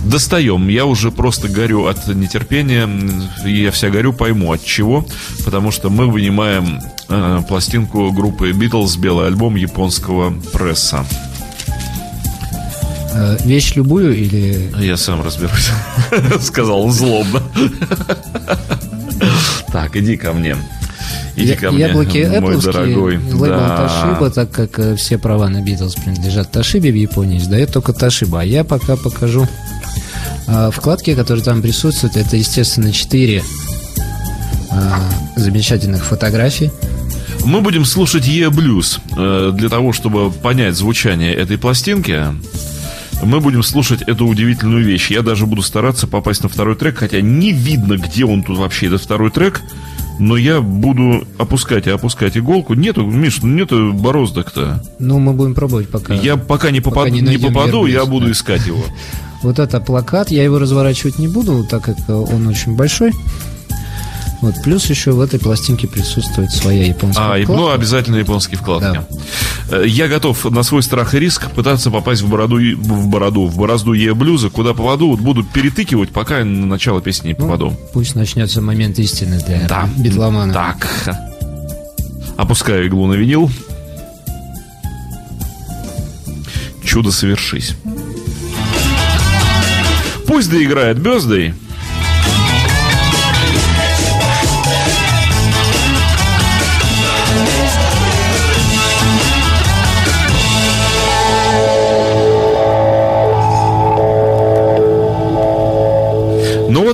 Достаем. 0.05 0.68
Я 0.68 0.87
уже 0.87 1.11
просто 1.11 1.48
горю 1.48 1.87
от 1.87 2.09
нетерпения. 2.09 2.88
Я 3.44 3.70
вся 3.70 3.90
горю, 3.90 4.12
пойму 4.12 4.53
от 4.53 4.64
чего. 4.64 5.05
Потому 5.44 5.70
что 5.70 5.90
мы 5.90 6.07
вынимаем 6.07 6.81
э, 7.09 7.42
пластинку 7.46 8.11
группы 8.12 8.51
Beatles, 8.51 8.98
белый 8.98 9.27
альбом 9.27 9.57
японского 9.57 10.33
пресса. 10.53 11.05
Э, 13.14 13.37
вещь 13.44 13.74
любую 13.74 14.16
или... 14.16 14.70
Я 14.79 14.96
сам 14.96 15.22
разберусь, 15.22 15.70
сказал 16.40 16.88
злобно. 16.90 17.42
Так, 19.72 19.96
иди 19.96 20.16
ко 20.16 20.33
мне. 20.33 20.57
Иди 21.44 21.55
ко 21.55 21.70
мне, 21.70 21.87
Яблоки 21.87 22.31
мой 22.40 22.61
дорогой. 22.61 23.16
лейбл 23.18 23.46
Да. 23.46 23.87
Toshiba, 23.87 24.31
так 24.31 24.51
как 24.51 24.79
э, 24.79 24.96
все 24.96 25.18
права 25.18 25.48
на 25.48 25.62
Beatles 25.62 26.01
принадлежат 26.03 26.55
Toshiba 26.55 26.90
в 26.90 26.94
Японии, 26.94 27.38
издает 27.38 27.72
только 27.72 27.92
Toshiba. 27.92 28.40
А 28.40 28.44
я 28.44 28.64
пока 28.64 28.96
покажу 28.96 29.46
а, 30.46 30.70
вкладки, 30.70 31.14
которые 31.14 31.44
там 31.44 31.62
присутствуют. 31.62 32.16
Это, 32.16 32.37
естественно, 32.37 32.92
четыре 32.92 33.42
а, 34.70 35.01
замечательных 35.37 36.05
фотографий. 36.05 36.70
Мы 37.44 37.61
будем 37.61 37.85
слушать 37.85 38.27
Е 38.27 38.51
Блюз. 38.51 39.01
Э, 39.16 39.53
Для 39.55 39.68
того, 39.68 39.92
чтобы 39.92 40.31
понять 40.31 40.74
звучание 40.74 41.35
этой 41.35 41.57
пластинки, 41.57 42.24
мы 43.22 43.40
будем 43.40 43.62
слушать 43.62 44.03
эту 44.03 44.27
удивительную 44.27 44.85
вещь. 44.85 45.11
Я 45.11 45.22
даже 45.22 45.46
буду 45.46 45.62
стараться 45.62 46.07
попасть 46.07 46.42
на 46.42 46.48
второй 46.48 46.77
трек, 46.77 46.98
хотя 46.98 47.20
не 47.20 47.53
видно, 47.53 47.96
где 47.96 48.24
он 48.24 48.42
тут 48.42 48.59
вообще, 48.59 48.87
этот 48.87 49.03
второй 49.03 49.31
трек. 49.31 49.62
Но 50.18 50.37
я 50.37 50.61
буду 50.61 51.26
опускать 51.38 51.87
и 51.87 51.90
опускать 51.90 52.37
иголку. 52.37 52.74
Нету, 52.74 53.04
Миш, 53.04 53.40
ну 53.42 53.48
нету 53.48 53.92
бороздок-то. 53.92 54.83
Ну, 54.98 55.18
мы 55.18 55.33
будем 55.33 55.54
пробовать 55.54 55.88
пока. 55.88 56.14
Я 56.14 56.37
пока 56.37 56.70
не, 56.70 56.81
попаду, 56.81 57.09
не 57.11 57.20
не, 57.20 57.26
найдем 57.26 57.52
попаду, 57.52 57.87
я 57.87 58.04
буду 58.04 58.26
да. 58.26 58.33
искать 58.33 58.66
его. 58.66 58.83
Вот 59.40 59.61
это 59.61 59.78
плакат, 59.78 60.33
я 60.33 60.42
его 60.42 60.59
разворачивать 60.59 61.20
не 61.20 61.28
буду, 61.28 61.62
так 61.62 61.85
как 61.85 61.96
э, 62.09 62.12
он 62.12 62.48
очень 62.48 62.74
большой. 62.74 63.12
Вот, 64.40 64.54
плюс 64.64 64.87
еще 64.87 65.12
в 65.12 65.20
этой 65.20 65.40
пластинке 65.40 65.88
присутствует 65.88 66.50
своя 66.50 66.87
японская 66.87 67.24
А, 67.24 67.42
вкладка. 67.42 67.52
ну, 67.52 67.70
обязательно 67.70 68.16
японские 68.16 68.59
вкладки. 68.59 68.98
Э, 68.98 69.14
Я 69.85 70.09
готов 70.09 70.44
на 70.50 70.62
свой 70.62 70.83
страх 70.83 71.14
и 71.14 71.18
риск 71.18 71.50
пытаться 71.50 71.90
попасть 71.90 72.22
в 72.22 72.28
бороду, 72.31 72.57
в 72.57 73.09
бороду, 73.09 73.46
в 73.46 73.59
борозду 73.59 73.92
Е 73.92 74.14
блюза, 74.14 74.48
куда 74.48 74.72
попаду, 74.72 75.11
вот 75.11 75.20
буду 75.20 75.44
перетыкивать, 75.44 76.09
пока 76.11 76.42
на 76.44 76.66
начало 76.66 77.02
песни 77.02 77.28
не 77.28 77.35
Ну, 77.38 77.44
попаду. 77.44 77.76
Пусть 77.92 78.14
начнется 78.14 78.62
момент 78.62 78.98
истины 78.98 79.38
для 79.46 79.66
Да. 79.68 79.88
битломана. 79.98 80.54
Так. 80.54 80.88
Опускаю 82.38 82.87
иглу 82.87 83.07
на 83.07 83.14
винил. 83.14 83.50
Чудо 86.85 87.11
совершись. 87.12 87.76
Пусть 90.26 90.50
доиграет 90.50 90.98
Бездой. 90.98 91.52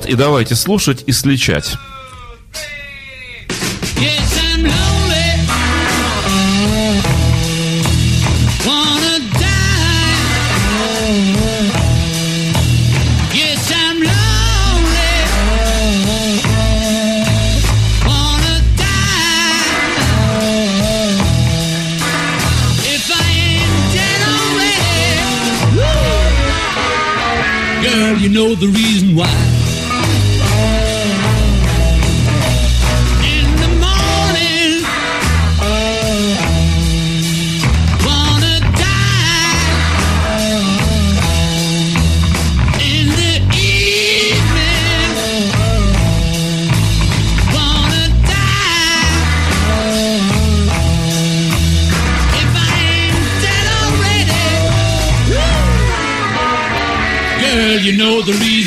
И 0.07 0.15
давайте 0.15 0.55
слушать 0.55 1.03
и 1.07 1.11
сличать. 1.11 1.75
Yes, 3.97 4.37
I'm 4.37 4.63
lonely. 4.63 5.35
Wanna 8.65 9.15
girl, 57.75 57.83
you 57.83 57.97
know 57.97 58.21
the 58.21 58.31
reason 58.33 58.64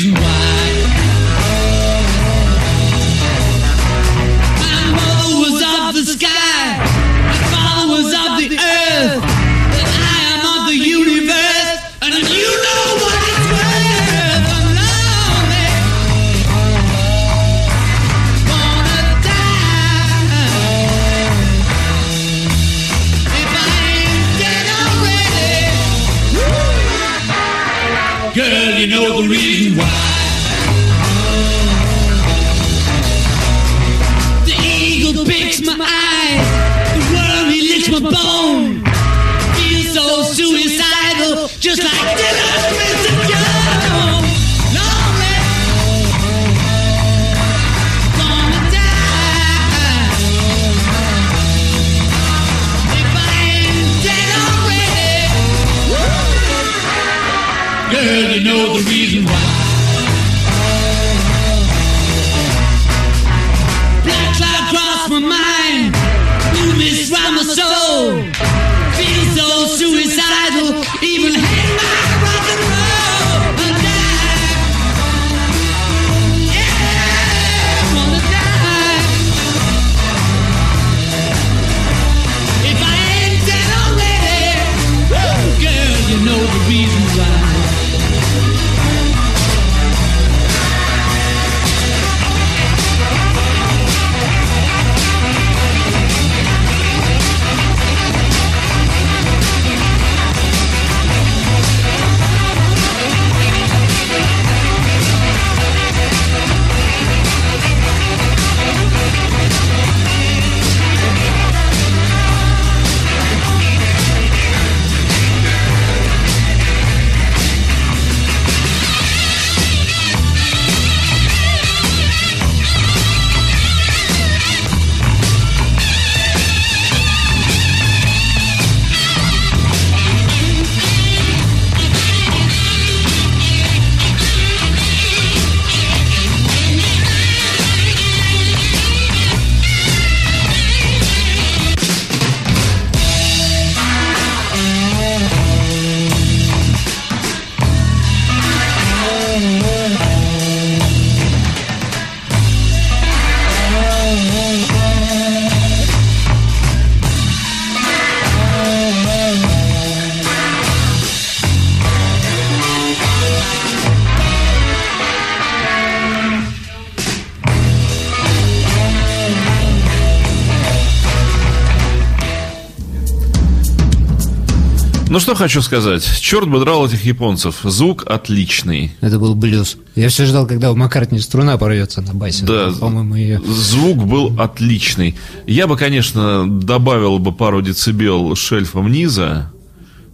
Ну 175.19 175.21
что 175.21 175.35
хочу 175.35 175.61
сказать. 175.61 176.09
Черт 176.21 176.47
бы 176.47 176.61
драл 176.61 176.87
этих 176.87 177.03
японцев. 177.03 177.57
Звук 177.63 178.05
отличный. 178.07 178.95
Это 179.01 179.19
был 179.19 179.35
блюз. 179.35 179.75
Я 179.93 180.07
все 180.07 180.25
ждал, 180.25 180.47
когда 180.47 180.71
у 180.71 180.77
Маккартни 180.77 181.19
струна 181.19 181.57
порвется 181.57 182.01
на 182.01 182.13
басе. 182.13 182.45
Да, 182.45 182.71
По-моему, 182.79 183.15
ее... 183.15 183.41
звук 183.45 183.97
был 183.97 184.39
отличный. 184.39 185.17
Я 185.45 185.67
бы, 185.67 185.75
конечно, 185.75 186.47
добавил 186.49 187.19
бы 187.19 187.33
пару 187.33 187.61
децибел 187.61 188.33
шельфом 188.37 188.89
низа. 188.89 189.51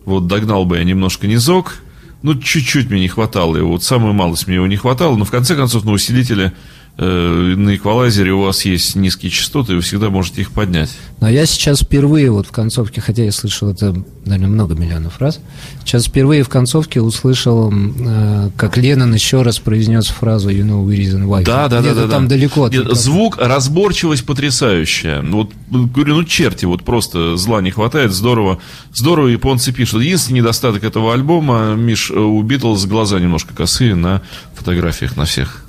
Вот 0.06 0.26
догнал 0.26 0.66
бы 0.66 0.80
я 0.80 0.84
немножко 0.84 1.28
низок. 1.28 1.84
Ну, 2.24 2.34
чуть-чуть 2.34 2.90
мне 2.90 3.02
не 3.02 3.08
хватало 3.08 3.58
его. 3.58 3.74
Вот 3.74 3.84
самую 3.84 4.14
малость 4.14 4.48
мне 4.48 4.56
его 4.56 4.66
не 4.66 4.76
хватало. 4.76 5.16
Но 5.18 5.24
в 5.24 5.30
конце 5.30 5.56
концов 5.56 5.86
на 5.86 5.92
усилителе 5.92 6.54
на 6.98 7.76
эквалайзере 7.76 8.32
у 8.32 8.42
вас 8.42 8.64
есть 8.66 8.96
низкие 8.96 9.30
частоты, 9.30 9.74
и 9.74 9.76
вы 9.76 9.82
всегда 9.82 10.10
можете 10.10 10.42
их 10.42 10.52
поднять. 10.52 10.90
Но 11.20 11.30
я 11.30 11.46
сейчас 11.46 11.82
впервые 11.82 12.30
вот 12.32 12.48
в 12.48 12.52
концовке, 12.52 13.02
хотя 13.02 13.24
я 13.24 13.32
слышал 13.32 13.70
это, 13.70 13.96
наверное, 14.26 14.48
много 14.48 14.76
миллионов 14.76 15.20
раз, 15.20 15.40
сейчас 15.80 16.06
впервые 16.06 16.44
в 16.44 16.50
концовке 16.50 17.02
услышал, 17.02 17.74
э, 17.74 18.50
как 18.56 18.78
Леннон 18.78 19.14
еще 19.14 19.42
раз 19.42 19.60
произнес 19.60 20.08
фразу 20.08 20.50
«You 20.50 20.64
know 20.64 20.86
the 20.86 20.96
reason 20.96 21.26
why». 21.26 21.44
Да, 21.44 21.68
да, 21.68 21.82
да, 21.82 21.94
да. 21.94 22.08
там 22.08 22.28
да. 22.28 22.36
далеко. 22.36 22.68
Нет, 22.68 22.74
микрофона. 22.74 22.96
звук, 22.96 23.38
разборчивость 23.40 24.26
потрясающая. 24.26 25.22
Вот, 25.22 25.52
ну, 25.70 25.88
говорю, 25.88 26.16
ну, 26.16 26.24
черти, 26.24 26.66
вот 26.66 26.84
просто 26.84 27.38
зла 27.38 27.62
не 27.62 27.72
хватает, 27.72 28.14
здорово. 28.14 28.60
Здорово 28.94 29.28
японцы 29.28 29.74
пишут. 29.74 30.04
Единственный 30.04 30.38
недостаток 30.38 30.84
этого 30.84 31.14
альбома, 31.14 31.76
Миш, 31.76 32.12
э, 32.12 32.14
у 32.18 32.42
Битлз 32.42 32.86
глаза 32.86 33.20
немножко 33.20 33.54
косые 33.54 33.96
на 33.96 34.22
фотографиях 34.54 35.18
на 35.18 35.26
всех. 35.26 35.65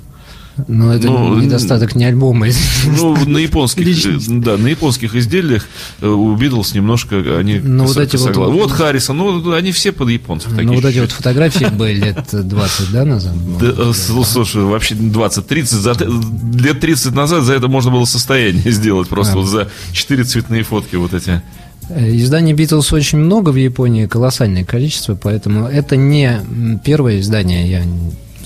Но 0.67 0.93
это 0.93 1.07
ну, 1.07 1.39
недостаток 1.39 1.95
не 1.95 2.05
альбома. 2.05 2.47
Ну, 2.85 3.15
на 3.27 3.37
японских, 3.37 3.85
Личность. 3.85 4.39
да, 4.39 4.57
на 4.57 4.67
японских 4.67 5.15
изделиях 5.15 5.67
э, 6.01 6.07
у 6.07 6.35
Битлз 6.35 6.73
немножко 6.73 7.37
они 7.37 7.59
Ну, 7.59 7.85
вот 7.85 7.97
эти 7.97 8.15
вот- 8.17 8.35
вот 8.35 8.71
Харрисон, 8.71 9.17
ну, 9.17 9.51
они 9.53 9.71
все 9.71 9.91
под 9.91 10.09
японцев 10.09 10.51
такие. 10.51 10.67
Ну, 10.67 10.73
вот 10.75 10.85
эти 10.85 10.99
вот 10.99 11.11
фотографии 11.11 11.65
были 11.65 12.05
лет 12.05 12.25
20, 12.31 12.91
да, 12.91 13.05
назад? 13.05 13.33
Да, 13.59 13.93
слушай, 13.93 14.61
вообще 14.63 14.95
20-30, 14.95 15.63
за, 15.65 15.95
т- 15.95 16.05
лет 16.05 16.79
30 16.79 17.13
назад 17.13 17.43
за 17.43 17.53
это 17.53 17.67
можно 17.67 17.91
было 17.91 18.05
состояние 18.05 18.71
сделать, 18.71 19.07
просто 19.09 19.37
вот 19.37 19.45
за 19.47 19.69
4 19.91 20.23
цветные 20.23 20.63
фотки 20.63 20.95
вот 20.95 21.13
эти. 21.13 21.41
Э, 21.89 22.15
Изданий 22.17 22.53
Битлз 22.53 22.91
очень 22.93 23.17
много 23.19 23.51
в 23.51 23.55
Японии, 23.55 24.07
колоссальное 24.07 24.65
количество, 24.65 25.15
поэтому 25.15 25.67
это 25.67 25.95
не 25.95 26.41
первое 26.83 27.19
издание, 27.19 27.69
я 27.69 27.83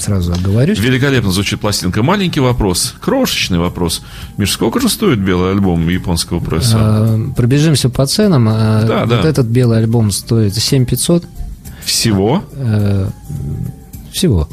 сразу 0.02 0.34
оговорюсь. 0.34 0.80
Великолепно 0.80 1.32
звучит 1.32 1.60
пластинка. 1.60 2.04
Маленький 2.04 2.40
вопрос, 2.40 2.96
крошечный 3.00 3.60
вопрос. 3.60 4.02
Миш, 4.38 4.52
сколько 4.52 4.80
же 4.80 4.90
стоит 4.90 5.20
белый 5.20 5.52
альбом 5.52 5.88
японского 5.88 6.40
пресса? 6.40 6.78
Э, 6.80 7.28
Пробежимся 7.36 7.90
по 7.90 8.06
ценам. 8.06 8.50
Э, 8.50 8.86
Да, 8.88 9.00
вот 9.06 9.10
да. 9.10 9.22
этот 9.30 9.48
белый 9.48 9.78
альбом 9.80 10.12
стоит 10.12 10.56
7500 10.56 11.24
Всего? 11.86 12.44
э, 12.56 13.10
всего. 14.12 14.50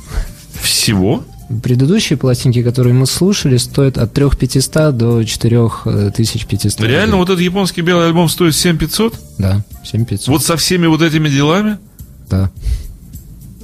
Всего? 0.63 1.25
Предыдущие 1.63 2.19
пластинки, 2.19 2.63
которые 2.63 2.93
мы 2.93 3.07
слушали, 3.07 3.57
стоят 3.57 3.97
от 3.97 4.13
3500 4.13 4.95
до 4.97 5.25
4500. 5.25 6.81
Реально 6.83 7.17
вот 7.17 7.31
этот 7.31 7.41
японский 7.41 7.81
белый 7.81 8.07
альбом 8.07 8.29
стоит 8.29 8.55
7500? 8.55 9.15
Да, 9.39 9.65
7500. 9.83 10.29
Вот 10.29 10.43
со 10.45 10.57
всеми 10.59 10.87
вот 10.87 11.01
этими 11.01 11.29
делами? 11.31 11.79
Да. 12.29 12.51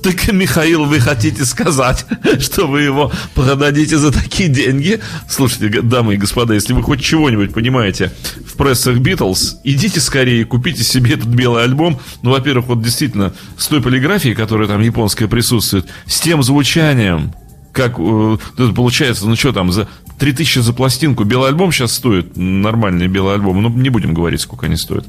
Так, 0.04 0.30
Михаил, 0.30 0.84
вы 0.84 1.00
хотите 1.00 1.46
сказать, 1.46 2.04
что 2.38 2.66
вы 2.66 2.82
его 2.82 3.10
продадите 3.34 3.96
за 3.96 4.12
такие 4.12 4.50
деньги? 4.50 5.00
Слушайте, 5.26 5.80
дамы 5.80 6.12
и 6.12 6.16
господа, 6.18 6.52
если 6.52 6.74
вы 6.74 6.82
хоть 6.82 7.00
чего-нибудь 7.02 7.54
понимаете 7.54 8.12
в 8.46 8.54
прессах 8.58 8.98
Битлз, 8.98 9.60
идите 9.64 10.00
скорее 10.00 10.42
и 10.42 10.44
купите 10.44 10.84
себе 10.84 11.14
этот 11.14 11.28
белый 11.28 11.64
альбом. 11.64 11.98
Ну, 12.20 12.32
во-первых, 12.32 12.66
вот 12.66 12.82
действительно, 12.82 13.32
с 13.56 13.66
той 13.66 13.80
полиграфией, 13.80 14.34
которая 14.34 14.68
там 14.68 14.82
японская 14.82 15.26
присутствует, 15.26 15.86
с 16.04 16.20
тем 16.20 16.42
звучанием, 16.42 17.32
как 17.72 17.94
э, 17.98 18.36
получается, 18.76 19.26
ну 19.26 19.36
что 19.36 19.52
там, 19.52 19.72
за 19.72 19.88
3000 20.18 20.60
за 20.60 20.72
пластинку. 20.72 21.24
Белый 21.24 21.48
альбом 21.50 21.72
сейчас 21.72 21.92
стоит, 21.92 22.36
нормальный 22.36 23.08
белый 23.08 23.34
альбом, 23.34 23.62
ну 23.62 23.68
не 23.68 23.90
будем 23.90 24.14
говорить, 24.14 24.40
сколько 24.40 24.66
они 24.66 24.76
стоят. 24.76 25.04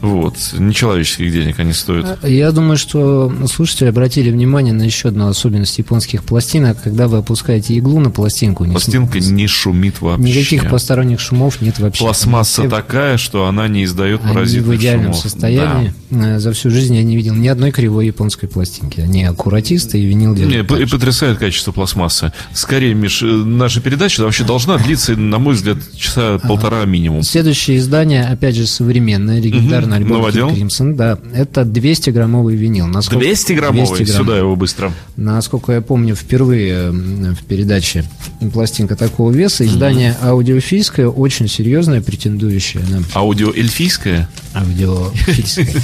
Вот, 0.00 0.34
нечеловеческих 0.58 1.32
денег 1.32 1.58
они 1.60 1.72
стоят. 1.72 2.22
Я 2.24 2.50
думаю, 2.52 2.76
что 2.76 3.32
слушатели 3.50 3.88
обратили 3.88 4.30
внимание 4.30 4.72
на 4.72 4.82
еще 4.82 5.08
одну 5.08 5.28
особенность 5.28 5.78
японских 5.78 6.24
пластинок. 6.24 6.82
Когда 6.82 7.08
вы 7.08 7.18
опускаете 7.18 7.74
иглу 7.74 8.00
на 8.00 8.10
пластинку, 8.10 8.64
не 8.64 8.72
Пластинка 8.72 9.18
не 9.20 9.46
шумит 9.46 10.00
вообще. 10.00 10.22
никаких 10.28 10.68
посторонних 10.70 11.20
шумов 11.20 11.60
нет 11.60 11.78
вообще. 11.78 12.04
Пластмасса 12.04 12.62
Все- 12.62 12.70
такая, 12.70 13.16
что 13.16 13.46
она 13.46 13.68
не 13.68 13.84
издает 13.84 14.20
Они 14.24 14.34
паразитных 14.34 14.66
в 14.68 14.76
идеальном 14.80 15.04
шумов. 15.12 15.18
состоянии. 15.18 15.94
Э, 16.10 16.38
За 16.38 16.52
всю 16.52 16.70
жизнь 16.70 16.94
я 16.94 17.02
не 17.02 17.16
видел 17.16 17.34
ни 17.34 17.48
одной 17.48 17.70
кривой 17.72 18.06
японской 18.06 18.46
пластинки. 18.46 19.00
Они 19.00 19.24
аккуратисты 19.24 19.98
и 20.00 20.04
винил 20.06 20.34
Да. 20.34 20.40
делают 20.44 20.70
Не, 20.70 20.82
и 20.82 20.86
потрясает 20.86 21.38
качество 21.38 21.72
пластмассы. 21.72 22.32
Скорее, 22.52 22.94
Миш, 22.94 23.22
э, 23.22 23.26
наша 23.26 23.80
передача 23.80 24.22
вообще 24.22 24.44
должна 24.48 24.78
длиться, 24.78 25.14
на 25.14 25.38
мой 25.38 25.54
взгляд, 25.54 25.78
часа 25.96 26.38
полтора 26.38 26.84
минимум. 26.86 27.22
Следующее 27.22 27.76
издание, 27.76 28.24
опять 28.24 28.56
же, 28.56 28.66
современное, 28.66 29.40
легендарный 29.40 30.00
Мгм. 30.00 30.12
альбом? 30.24 30.54
Кримсон. 30.54 30.96
Да, 30.96 31.18
это 31.34 31.62
200-граммовый 31.62 32.56
винил. 32.56 32.86
Насколько- 32.88 33.20
200 33.26 33.52
граммовый, 33.52 33.96
200 33.98 34.10
грамм. 34.12 34.24
сюда 34.26 34.38
его 34.38 34.56
быстро. 34.56 34.92
Насколько 35.16 35.72
я 35.72 35.80
помню, 35.82 36.16
впервые 36.16 36.90
в 36.90 37.44
передаче 37.46 38.04
пластинка 38.52 38.96
такого 38.96 39.30
веса. 39.30 39.64
Издание 39.66 40.16
аудиофильское, 40.22 41.06
очень 41.08 41.46
серьезное, 41.48 42.00
претендующее 42.00 42.82
на 42.88 43.02
Аудио 43.14 43.52
эльфийское. 43.54 44.28
аудиофильское. 44.54 45.68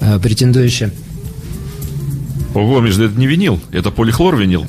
Э, 0.00 0.18
Претендующее 0.18 0.90
Ого, 2.54 2.80
да 2.80 2.88
это 2.88 3.18
не 3.18 3.26
винил, 3.26 3.60
это 3.72 3.90
полихлор 3.90 4.36
винил. 4.36 4.64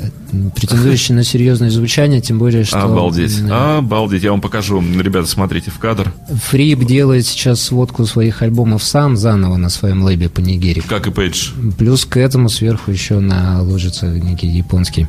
претендующий 0.56 1.14
на 1.14 1.24
серьезное 1.24 1.70
звучание, 1.70 2.20
тем 2.20 2.40
более, 2.40 2.64
что... 2.64 2.82
Обалдеть, 2.82 3.40
обалдеть. 3.50 4.24
Я 4.24 4.32
вам 4.32 4.42
покажу. 4.42 4.82
Ребята, 4.82 5.28
смотрите 5.28 5.72
в 5.72 5.78
кадр. 5.78 6.12
Фрип 6.50 6.84
делает 6.84 7.26
сейчас 7.26 7.62
сводку 7.62 8.06
своих 8.06 8.42
альбомов 8.42 8.84
сам 8.84 9.16
заново 9.16 9.58
на 9.58 9.70
своем 9.70 10.04
лейбе 10.04 10.30
по 10.30 10.40
Нигерии. 10.40 10.84
Как 10.88 11.08
и 11.08 11.12
Пейдж. 11.12 11.52
Плюс 11.78 12.06
к 12.06 12.18
этому 12.18 12.50
сверху 12.50 12.92
еще 12.92 13.20
наложится 13.20 14.08
некий 14.08 14.48
японский 14.48 15.08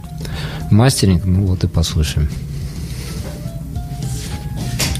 мастеринг. 0.70 1.24
Ну 1.24 1.46
вот 1.46 1.64
и 1.64 1.68
послушаем. 1.68 2.28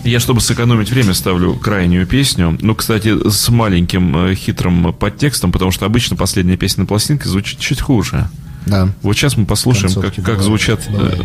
Я, 0.06 0.20
чтобы 0.20 0.40
сэкономить 0.40 0.90
время, 0.90 1.14
ставлю 1.14 1.54
крайнюю 1.54 2.06
песню. 2.06 2.56
Ну, 2.60 2.74
кстати, 2.76 3.28
с 3.28 3.48
маленьким 3.48 4.16
э, 4.28 4.34
хитрым 4.36 4.92
подтекстом, 4.92 5.50
потому 5.50 5.72
что 5.72 5.84
обычно 5.84 6.16
последняя 6.16 6.56
песня 6.56 6.82
на 6.82 6.86
пластинке 6.86 7.28
звучит 7.28 7.58
чуть 7.58 7.80
хуже. 7.80 8.28
Да. 8.66 8.88
Вот 9.02 9.16
сейчас 9.16 9.36
мы 9.36 9.46
послушаем, 9.46 9.88
как, 9.88 9.94
Концовки 9.94 10.16
как 10.16 10.24
бывают, 10.24 10.44
звучат 10.44 10.80
э, 10.86 10.92
бывает. 10.92 11.22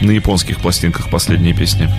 на 0.00 0.10
японских 0.12 0.60
пластинках 0.60 1.10
последние 1.10 1.54
песни. 1.54 1.90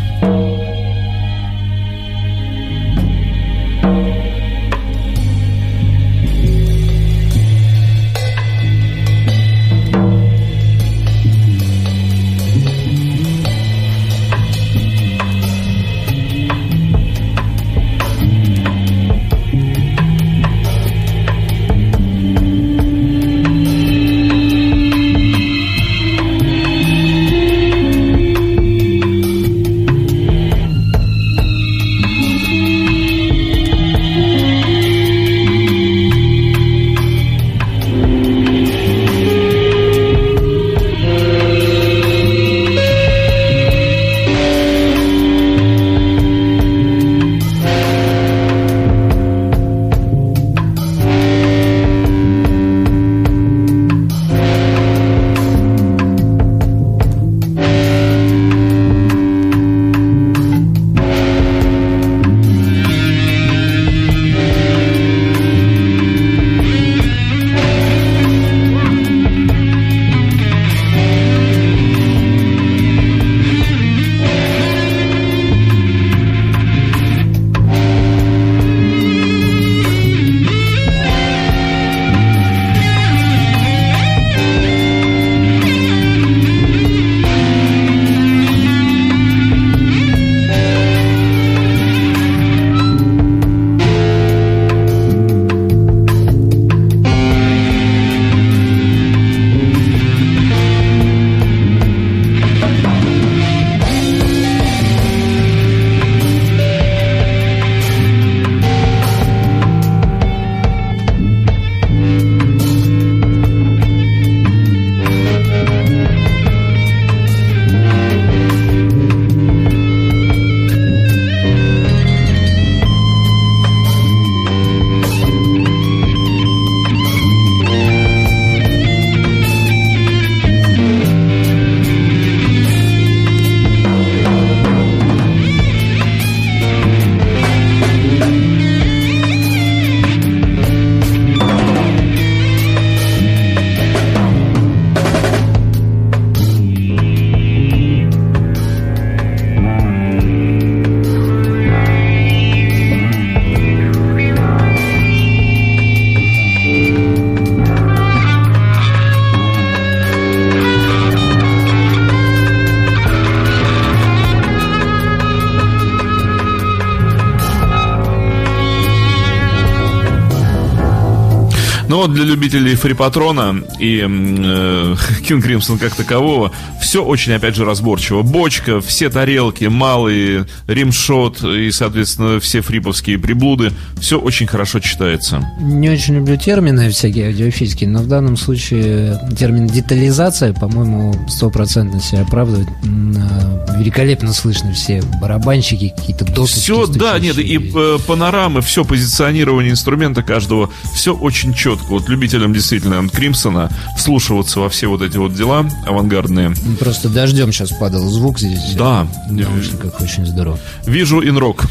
Для 172.14 172.26
любителей 172.26 172.76
фрипатрона 172.76 173.64
и 173.80 174.06
э, 174.08 174.96
Кинг 175.28 175.44
Кримсон 175.44 175.78
как 175.78 175.96
такового, 175.96 176.52
все 176.94 177.04
очень, 177.04 177.34
опять 177.34 177.56
же, 177.56 177.66
разборчиво. 177.66 178.22
Бочка, 178.22 178.80
все 178.80 179.10
тарелки, 179.10 179.66
малые, 179.66 180.46
римшот 180.68 181.44
и, 181.44 181.72
соответственно, 181.72 182.40
все 182.40 182.62
фриповские 182.62 183.18
приблуды, 183.18 183.72
все 184.00 184.20
очень 184.20 184.46
хорошо 184.46 184.80
читается. 184.80 185.44
Не 185.60 185.90
очень 185.90 186.18
люблю 186.18 186.38
термины 186.38 186.92
всякие 186.92 187.30
аудиофильские, 187.30 187.90
но 187.90 188.04
в 188.04 188.08
данном 188.08 188.38
случае 188.38 189.20
термин 189.36 189.66
детализация, 189.66 190.54
по-моему, 190.54 191.16
стопроцентно 191.28 192.00
себя 192.00 192.22
оправдывает. 192.22 192.68
А, 192.68 193.78
Великолепно 193.80 194.32
слышно 194.32 194.72
все 194.74 195.02
барабанщики, 195.20 195.94
какие-то 195.98 196.26
досочки. 196.26 196.60
Все, 196.60 196.86
да, 196.86 197.18
нет, 197.18 197.40
и 197.40 197.72
э, 197.74 197.98
панорамы, 198.06 198.62
все 198.62 198.86
позиционирование 198.86 199.72
инструмента 199.72 200.22
каждого, 200.22 200.70
все 200.94 201.16
очень 201.16 201.56
четко. 201.56 201.86
Вот 201.88 202.08
любителям 202.08 202.54
действительно 202.54 203.10
Кримсона 203.10 203.72
вслушиваться 203.98 204.60
во 204.60 204.70
все 204.70 204.86
вот 204.86 205.02
эти 205.02 205.18
вот 205.18 205.34
дела 205.34 205.66
авангардные. 205.88 206.54
Просто 206.84 207.08
дождем 207.08 207.54
сейчас 207.54 207.70
падал 207.70 208.10
звук 208.10 208.40
здесь. 208.40 208.74
Да, 208.76 209.08
наушниках 209.30 210.02
очень 210.02 210.26
здорово. 210.26 210.60
вижу 210.86 211.22
инрок. 211.22 211.64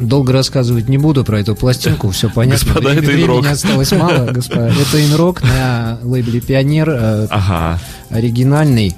Долго 0.00 0.32
рассказывать 0.32 0.88
не 0.88 0.98
буду 0.98 1.24
про 1.24 1.38
эту 1.40 1.54
пластинку, 1.54 2.10
все 2.10 2.28
понятно. 2.28 2.64
Господа, 2.66 2.92
это 2.92 3.02
Времени 3.02 3.22
инрок. 3.24 3.46
осталось 3.46 3.92
мало, 3.92 4.26
господа. 4.32 4.68
Это 4.72 5.04
инрок 5.04 5.42
на 5.42 5.98
лейбле 6.02 6.40
Пионер, 6.40 6.88
э, 6.90 7.26
Ага. 7.30 7.78
оригинальный. 8.10 8.96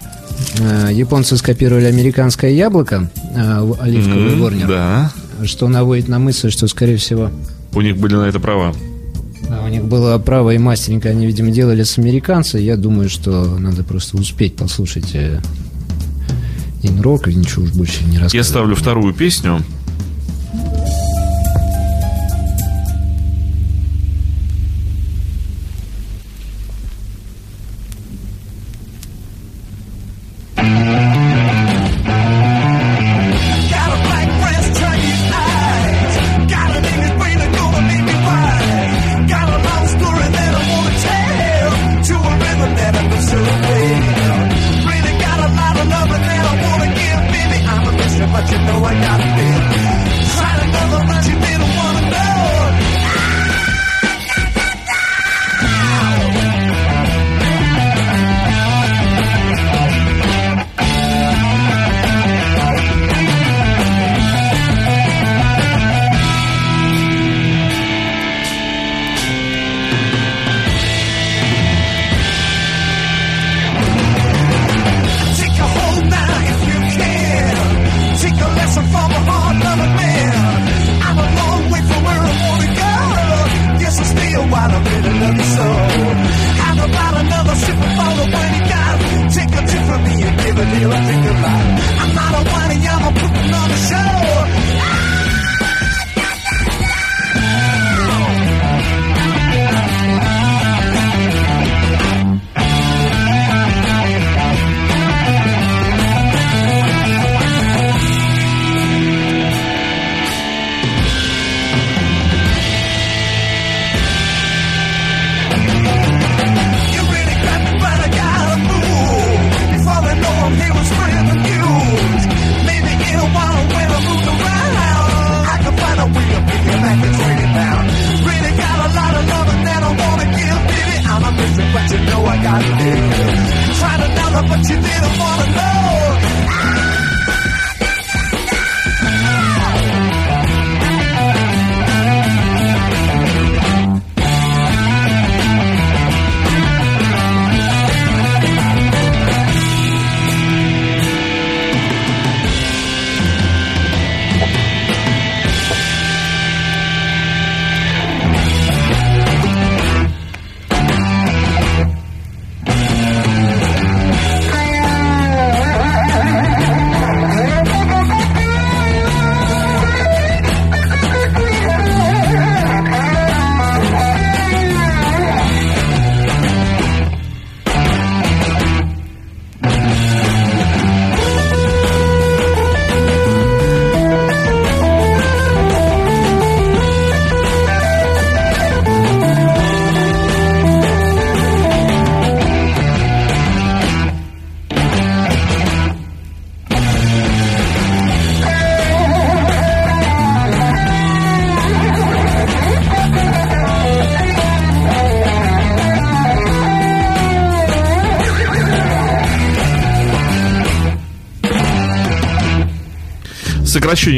Э, 0.59 0.89
Японцы 0.93 1.37
скопировали 1.37 1.85
американское 1.85 2.51
яблоко, 2.53 3.11
э, 3.35 3.73
оливковый 3.81 4.35
ворнер, 4.37 4.67
Да. 4.67 5.13
что 5.45 5.69
наводит 5.69 6.09
на 6.09 6.19
мысль, 6.19 6.51
что, 6.51 6.67
скорее 6.69 6.97
всего, 6.97 7.31
У 7.75 7.81
них 7.83 7.97
были 7.99 8.15
на 8.15 8.25
это 8.25 8.41
права. 8.41 8.75
У 9.65 9.69
них 9.69 9.85
было 9.85 10.19
право 10.19 10.51
и 10.51 10.59
мастеринг, 10.59 11.07
они, 11.07 11.27
видимо, 11.27 11.51
делали 11.51 11.83
с 11.83 11.99
американца. 11.99 12.59
Я 12.59 12.77
думаю, 12.77 13.09
что 13.09 13.59
надо 13.59 13.83
просто 13.83 14.17
успеть 14.17 14.57
послушать 14.57 15.15
э, 15.15 15.41
инрок 16.83 17.29
и 17.29 17.35
ничего 17.35 17.65
уж 17.65 17.73
больше 17.73 18.05
не 18.05 18.19
рассказывать. 18.19 18.35
Я 18.35 18.45
ставлю 18.45 18.75
вторую 18.75 19.15
песню. 19.15 19.61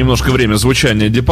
Немножко 0.03 0.31
время 0.31 0.55
звучания 0.57 1.09
Deep 1.09 1.25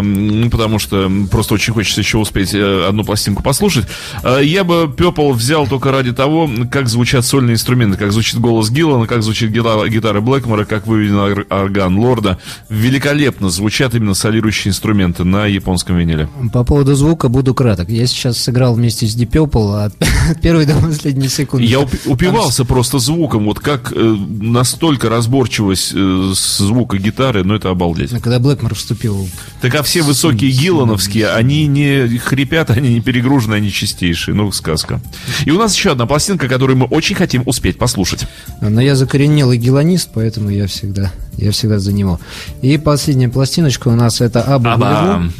эм, 0.00 0.50
потому 0.50 0.78
что 0.78 1.10
просто 1.30 1.54
очень 1.54 1.72
хочется 1.72 2.00
еще 2.00 2.18
успеть 2.18 2.54
э, 2.54 2.86
одну 2.88 3.04
пластинку 3.04 3.42
послушать. 3.42 3.86
Э, 4.22 4.40
Я 4.42 4.64
бы 4.64 4.84
Purple 4.96 5.32
взял 5.34 5.66
только 5.66 5.92
ради 5.92 6.12
того, 6.12 6.48
как 6.70 6.88
звучат 6.88 7.24
сольные 7.26 7.54
инструменты, 7.54 7.98
как 7.98 8.12
звучит 8.12 8.40
голос 8.40 8.70
Гиллана, 8.70 9.06
как 9.06 9.22
звучит 9.22 9.50
гитара, 9.50 9.86
гитара 9.88 10.20
Блэкмора, 10.20 10.64
как 10.64 10.86
выведен 10.86 11.16
ор- 11.18 11.46
орган 11.50 11.98
Лорда. 11.98 12.38
Великолепно 12.70 13.50
звучат 13.50 13.94
именно 13.94 14.14
солирующие 14.14 14.70
инструменты 14.70 15.24
на 15.24 15.46
японском 15.46 15.96
виниле. 15.98 16.28
По 16.52 16.64
поводу 16.64 16.94
звука 16.94 17.28
буду 17.28 17.54
краток. 17.54 17.90
Я 17.90 18.06
сейчас 18.06 18.38
сыграл 18.38 18.74
вместе 18.74 19.06
с 19.06 19.16
Deep 19.16 19.30
Purple 19.30 19.84
от 20.30 20.40
первой 20.40 20.64
до 20.66 20.74
последней 20.76 21.28
секунды. 21.28 21.66
Я 21.66 21.80
упи- 21.80 21.98
упивался 22.06 22.64
просто 22.64 22.98
звуком, 22.98 23.44
вот 23.44 23.60
как 23.60 23.92
э, 23.94 23.98
настолько 24.40 25.08
разборчивость 25.10 25.92
звука 25.92 26.96
гитары, 26.98 27.44
но 27.44 27.54
это 27.54 27.66
это 27.66 27.70
обалдеть. 27.96 28.12
А 28.12 28.20
Когда 28.20 28.38
Блэкмор 28.38 28.74
вступил 28.74 29.28
Так 29.60 29.74
а 29.74 29.82
все 29.82 30.02
высокие 30.02 30.50
гиллановские, 30.50 31.30
они 31.30 31.66
не 31.66 32.18
хрипят, 32.18 32.70
они 32.70 32.94
не 32.94 33.00
перегружены, 33.00 33.54
они 33.54 33.70
чистейшие. 33.70 34.34
Ну, 34.34 34.50
сказка. 34.52 35.00
И 35.44 35.50
у 35.50 35.58
нас 35.58 35.74
еще 35.74 35.92
одна 35.92 36.06
пластинка, 36.06 36.48
которую 36.48 36.76
мы 36.78 36.86
очень 36.86 37.16
хотим 37.16 37.42
успеть 37.46 37.78
послушать. 37.78 38.26
Но 38.60 38.80
я 38.80 38.94
закоренелый 38.94 39.58
гелонист, 39.58 40.10
поэтому 40.14 40.50
я 40.50 40.66
всегда, 40.66 41.12
я 41.36 41.50
всегда 41.50 41.78
за 41.78 41.92
него. 41.92 42.20
И 42.62 42.78
последняя 42.78 43.28
пластиночка 43.28 43.88
у 43.88 43.94
нас 43.94 44.20
это 44.20 44.42
Аба 44.42 44.74
Аба. 44.74 45.30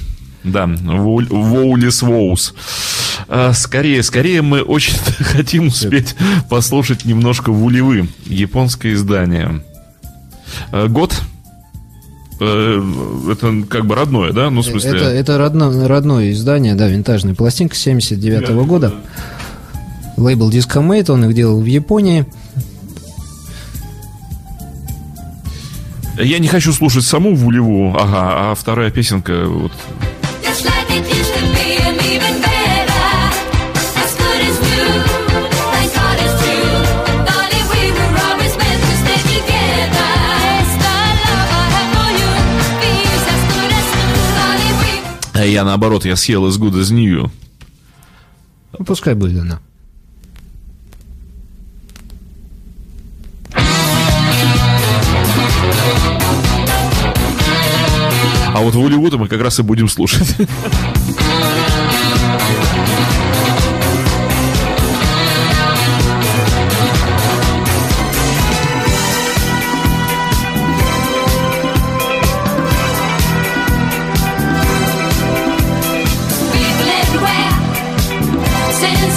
Да, 0.44 0.66
Воулис 0.66 2.02
Воус. 2.02 2.54
А, 3.28 3.52
Скорее, 3.52 4.04
скорее 4.04 4.42
мы 4.42 4.62
очень 4.62 4.96
хотим 5.18 5.68
успеть 5.68 6.14
послушать 6.48 7.04
немножко 7.04 7.50
Вулевы, 7.50 8.08
японское 8.26 8.92
издание. 8.92 9.64
А, 10.70 10.86
Год? 10.86 11.20
Э, 12.40 12.82
Это 13.32 13.54
как 13.68 13.86
бы 13.86 13.94
родное, 13.94 14.32
да? 14.32 14.50
Ну, 14.50 14.60
в 14.60 14.64
смысле... 14.66 14.90
Это, 14.90 15.04
это 15.08 15.38
родно- 15.38 15.86
родное 15.88 16.30
издание, 16.32 16.74
да, 16.74 16.86
винтажная 16.88 17.34
пластинка 17.34 17.74
79 17.76 18.50
года. 18.66 18.92
Лейбл 20.16 20.50
Discomate, 20.50 21.10
он 21.12 21.24
их 21.26 21.34
делал 21.34 21.60
в 21.60 21.64
Японии. 21.66 22.26
Я 26.18 26.38
не 26.38 26.48
хочу 26.48 26.72
слушать 26.72 27.04
саму 27.04 27.34
Вулеву, 27.34 27.94
ага, 27.94 28.50
а 28.50 28.54
вторая 28.54 28.90
песенка, 28.90 29.44
вот, 29.46 29.72
я 45.46 45.64
наоборот, 45.64 46.04
я 46.04 46.16
съел 46.16 46.46
из 46.48 46.58
Good 46.58 46.80
as 46.80 46.92
New. 46.92 47.30
Ну, 48.78 48.84
пускай 48.84 49.14
будет 49.14 49.40
она. 49.40 49.60
А 58.54 58.60
вот 58.60 58.74
Вулеву-то 58.74 59.18
мы 59.18 59.28
как 59.28 59.40
раз 59.42 59.58
и 59.58 59.62
будем 59.62 59.88
слушать. 59.88 60.34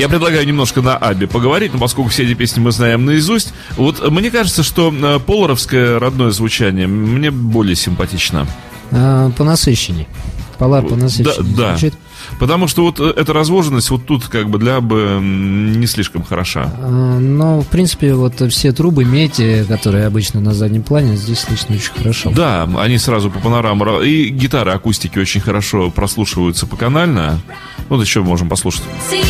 Я 0.00 0.08
предлагаю 0.08 0.46
немножко 0.46 0.80
на 0.80 0.96
Абе 0.96 1.26
поговорить, 1.26 1.74
но 1.74 1.78
поскольку 1.78 2.08
все 2.08 2.24
эти 2.24 2.32
песни 2.32 2.58
мы 2.58 2.72
знаем 2.72 3.04
наизусть, 3.04 3.52
вот 3.76 4.10
мне 4.10 4.30
кажется, 4.30 4.62
что 4.62 4.90
э, 4.90 5.18
поларовское 5.18 5.98
родное 5.98 6.30
звучание 6.30 6.86
мне 6.86 7.30
более 7.30 7.76
симпатично. 7.76 8.46
А, 8.90 9.30
понасыщенней. 9.32 10.08
Пола 10.56 10.80
понасыщенней 10.80 11.52
Да, 11.54 11.64
да. 11.64 11.70
звучит. 11.76 11.94
Потому 12.40 12.66
что 12.66 12.82
вот 12.82 12.98
э, 12.98 13.12
эта 13.16 13.32
разложенность 13.32 13.90
вот 13.90 14.06
тут 14.06 14.26
как 14.26 14.48
бы 14.48 14.58
для 14.58 14.76
Абы 14.78 14.96
м, 15.18 15.78
не 15.78 15.86
слишком 15.86 16.24
хороша. 16.24 16.72
А, 16.82 17.18
Но, 17.20 17.60
в 17.60 17.66
принципе, 17.66 18.14
вот 18.14 18.40
все 18.50 18.72
трубы 18.72 19.04
меди, 19.04 19.64
которые 19.68 20.06
обычно 20.06 20.40
на 20.40 20.54
заднем 20.54 20.82
плане, 20.82 21.16
здесь 21.16 21.40
слышно 21.40 21.76
очень 21.76 21.92
хорошо. 21.92 22.32
Да, 22.34 22.68
они 22.78 22.96
сразу 22.98 23.30
по 23.30 23.38
панораму. 23.38 23.84
ра- 23.84 24.04
И 24.06 24.30
гитары 24.30 24.72
акустики 24.72 25.18
очень 25.18 25.40
хорошо 25.42 25.90
прослушиваются 25.90 26.66
по 26.66 26.76
канально. 26.76 27.38
Вот 27.88 28.00
еще 28.02 28.22
можем 28.22 28.48
послушать. 28.48 28.82
See 29.10 29.22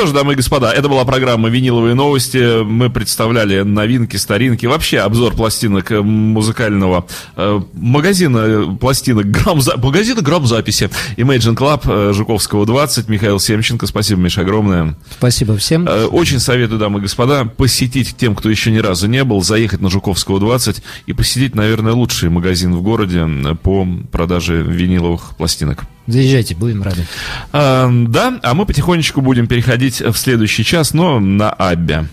что 0.00 0.06
ж, 0.06 0.12
дамы 0.12 0.32
и 0.32 0.36
господа, 0.36 0.72
это 0.72 0.88
была 0.88 1.04
программа 1.04 1.50
«Виниловые 1.50 1.94
новости». 1.94 2.62
Мы 2.62 2.88
представляли 2.88 3.60
новинки, 3.60 4.16
старинки, 4.16 4.64
вообще 4.64 5.00
обзор 5.00 5.34
пластинок 5.34 5.92
э, 5.92 6.00
музыкального 6.00 7.06
э, 7.36 7.60
магазина 7.74 8.78
пластинок 8.80 9.26
грамза... 9.26 9.76
магазина 9.76 10.22
грамзаписи 10.22 10.88
Imagine 11.18 11.54
Club 11.54 11.82
э, 11.84 12.12
Жуковского 12.14 12.64
20. 12.64 13.10
Михаил 13.10 13.38
Семченко, 13.38 13.86
спасибо, 13.86 14.22
Миша, 14.22 14.40
огромное. 14.40 14.96
Спасибо 15.18 15.58
всем. 15.58 15.86
Э, 15.86 16.06
Очень 16.06 16.40
советую, 16.40 16.78
дамы 16.78 17.00
и 17.00 17.02
господа, 17.02 17.44
посетить 17.44 18.16
тем, 18.16 18.34
кто 18.34 18.48
еще 18.48 18.70
ни 18.70 18.78
разу 18.78 19.06
не 19.06 19.22
был, 19.22 19.42
заехать 19.42 19.82
на 19.82 19.90
Жуковского 19.90 20.40
20 20.40 20.82
и 21.04 21.12
посетить, 21.12 21.54
наверное, 21.54 21.92
лучший 21.92 22.30
магазин 22.30 22.74
в 22.74 22.80
городе 22.80 23.18
э, 23.28 23.54
по 23.54 23.86
продаже 24.10 24.62
виниловых 24.62 25.36
пластинок. 25.36 25.84
Заезжайте, 26.06 26.54
будем 26.54 26.82
рады. 26.82 27.06
А, 27.52 27.88
да, 27.90 28.38
а 28.42 28.54
мы 28.54 28.66
потихонечку 28.66 29.20
будем 29.20 29.46
переходить 29.46 30.00
в 30.00 30.14
следующий 30.16 30.64
час, 30.64 30.92
но 30.94 31.20
на 31.20 31.50
Аббе. 31.50 32.06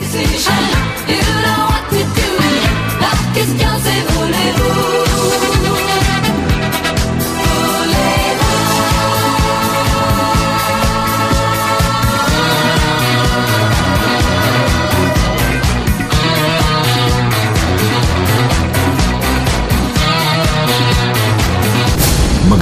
Decision. 0.00 0.52
You 1.08 1.20
know 1.42 1.68
what 1.68 1.84
to 1.90 2.02
do. 2.14 2.28
Like 3.00 3.36
it's 3.36 3.52
Joseph, 3.60 4.71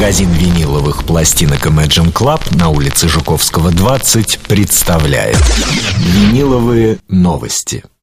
Магазин 0.00 0.32
виниловых 0.32 1.04
пластинок 1.04 1.66
Imagine 1.66 2.10
Club 2.10 2.56
на 2.56 2.70
улице 2.70 3.06
Жуковского 3.06 3.70
20 3.70 4.38
представляет 4.48 5.36
Виниловые 5.98 7.00
новости. 7.10 7.84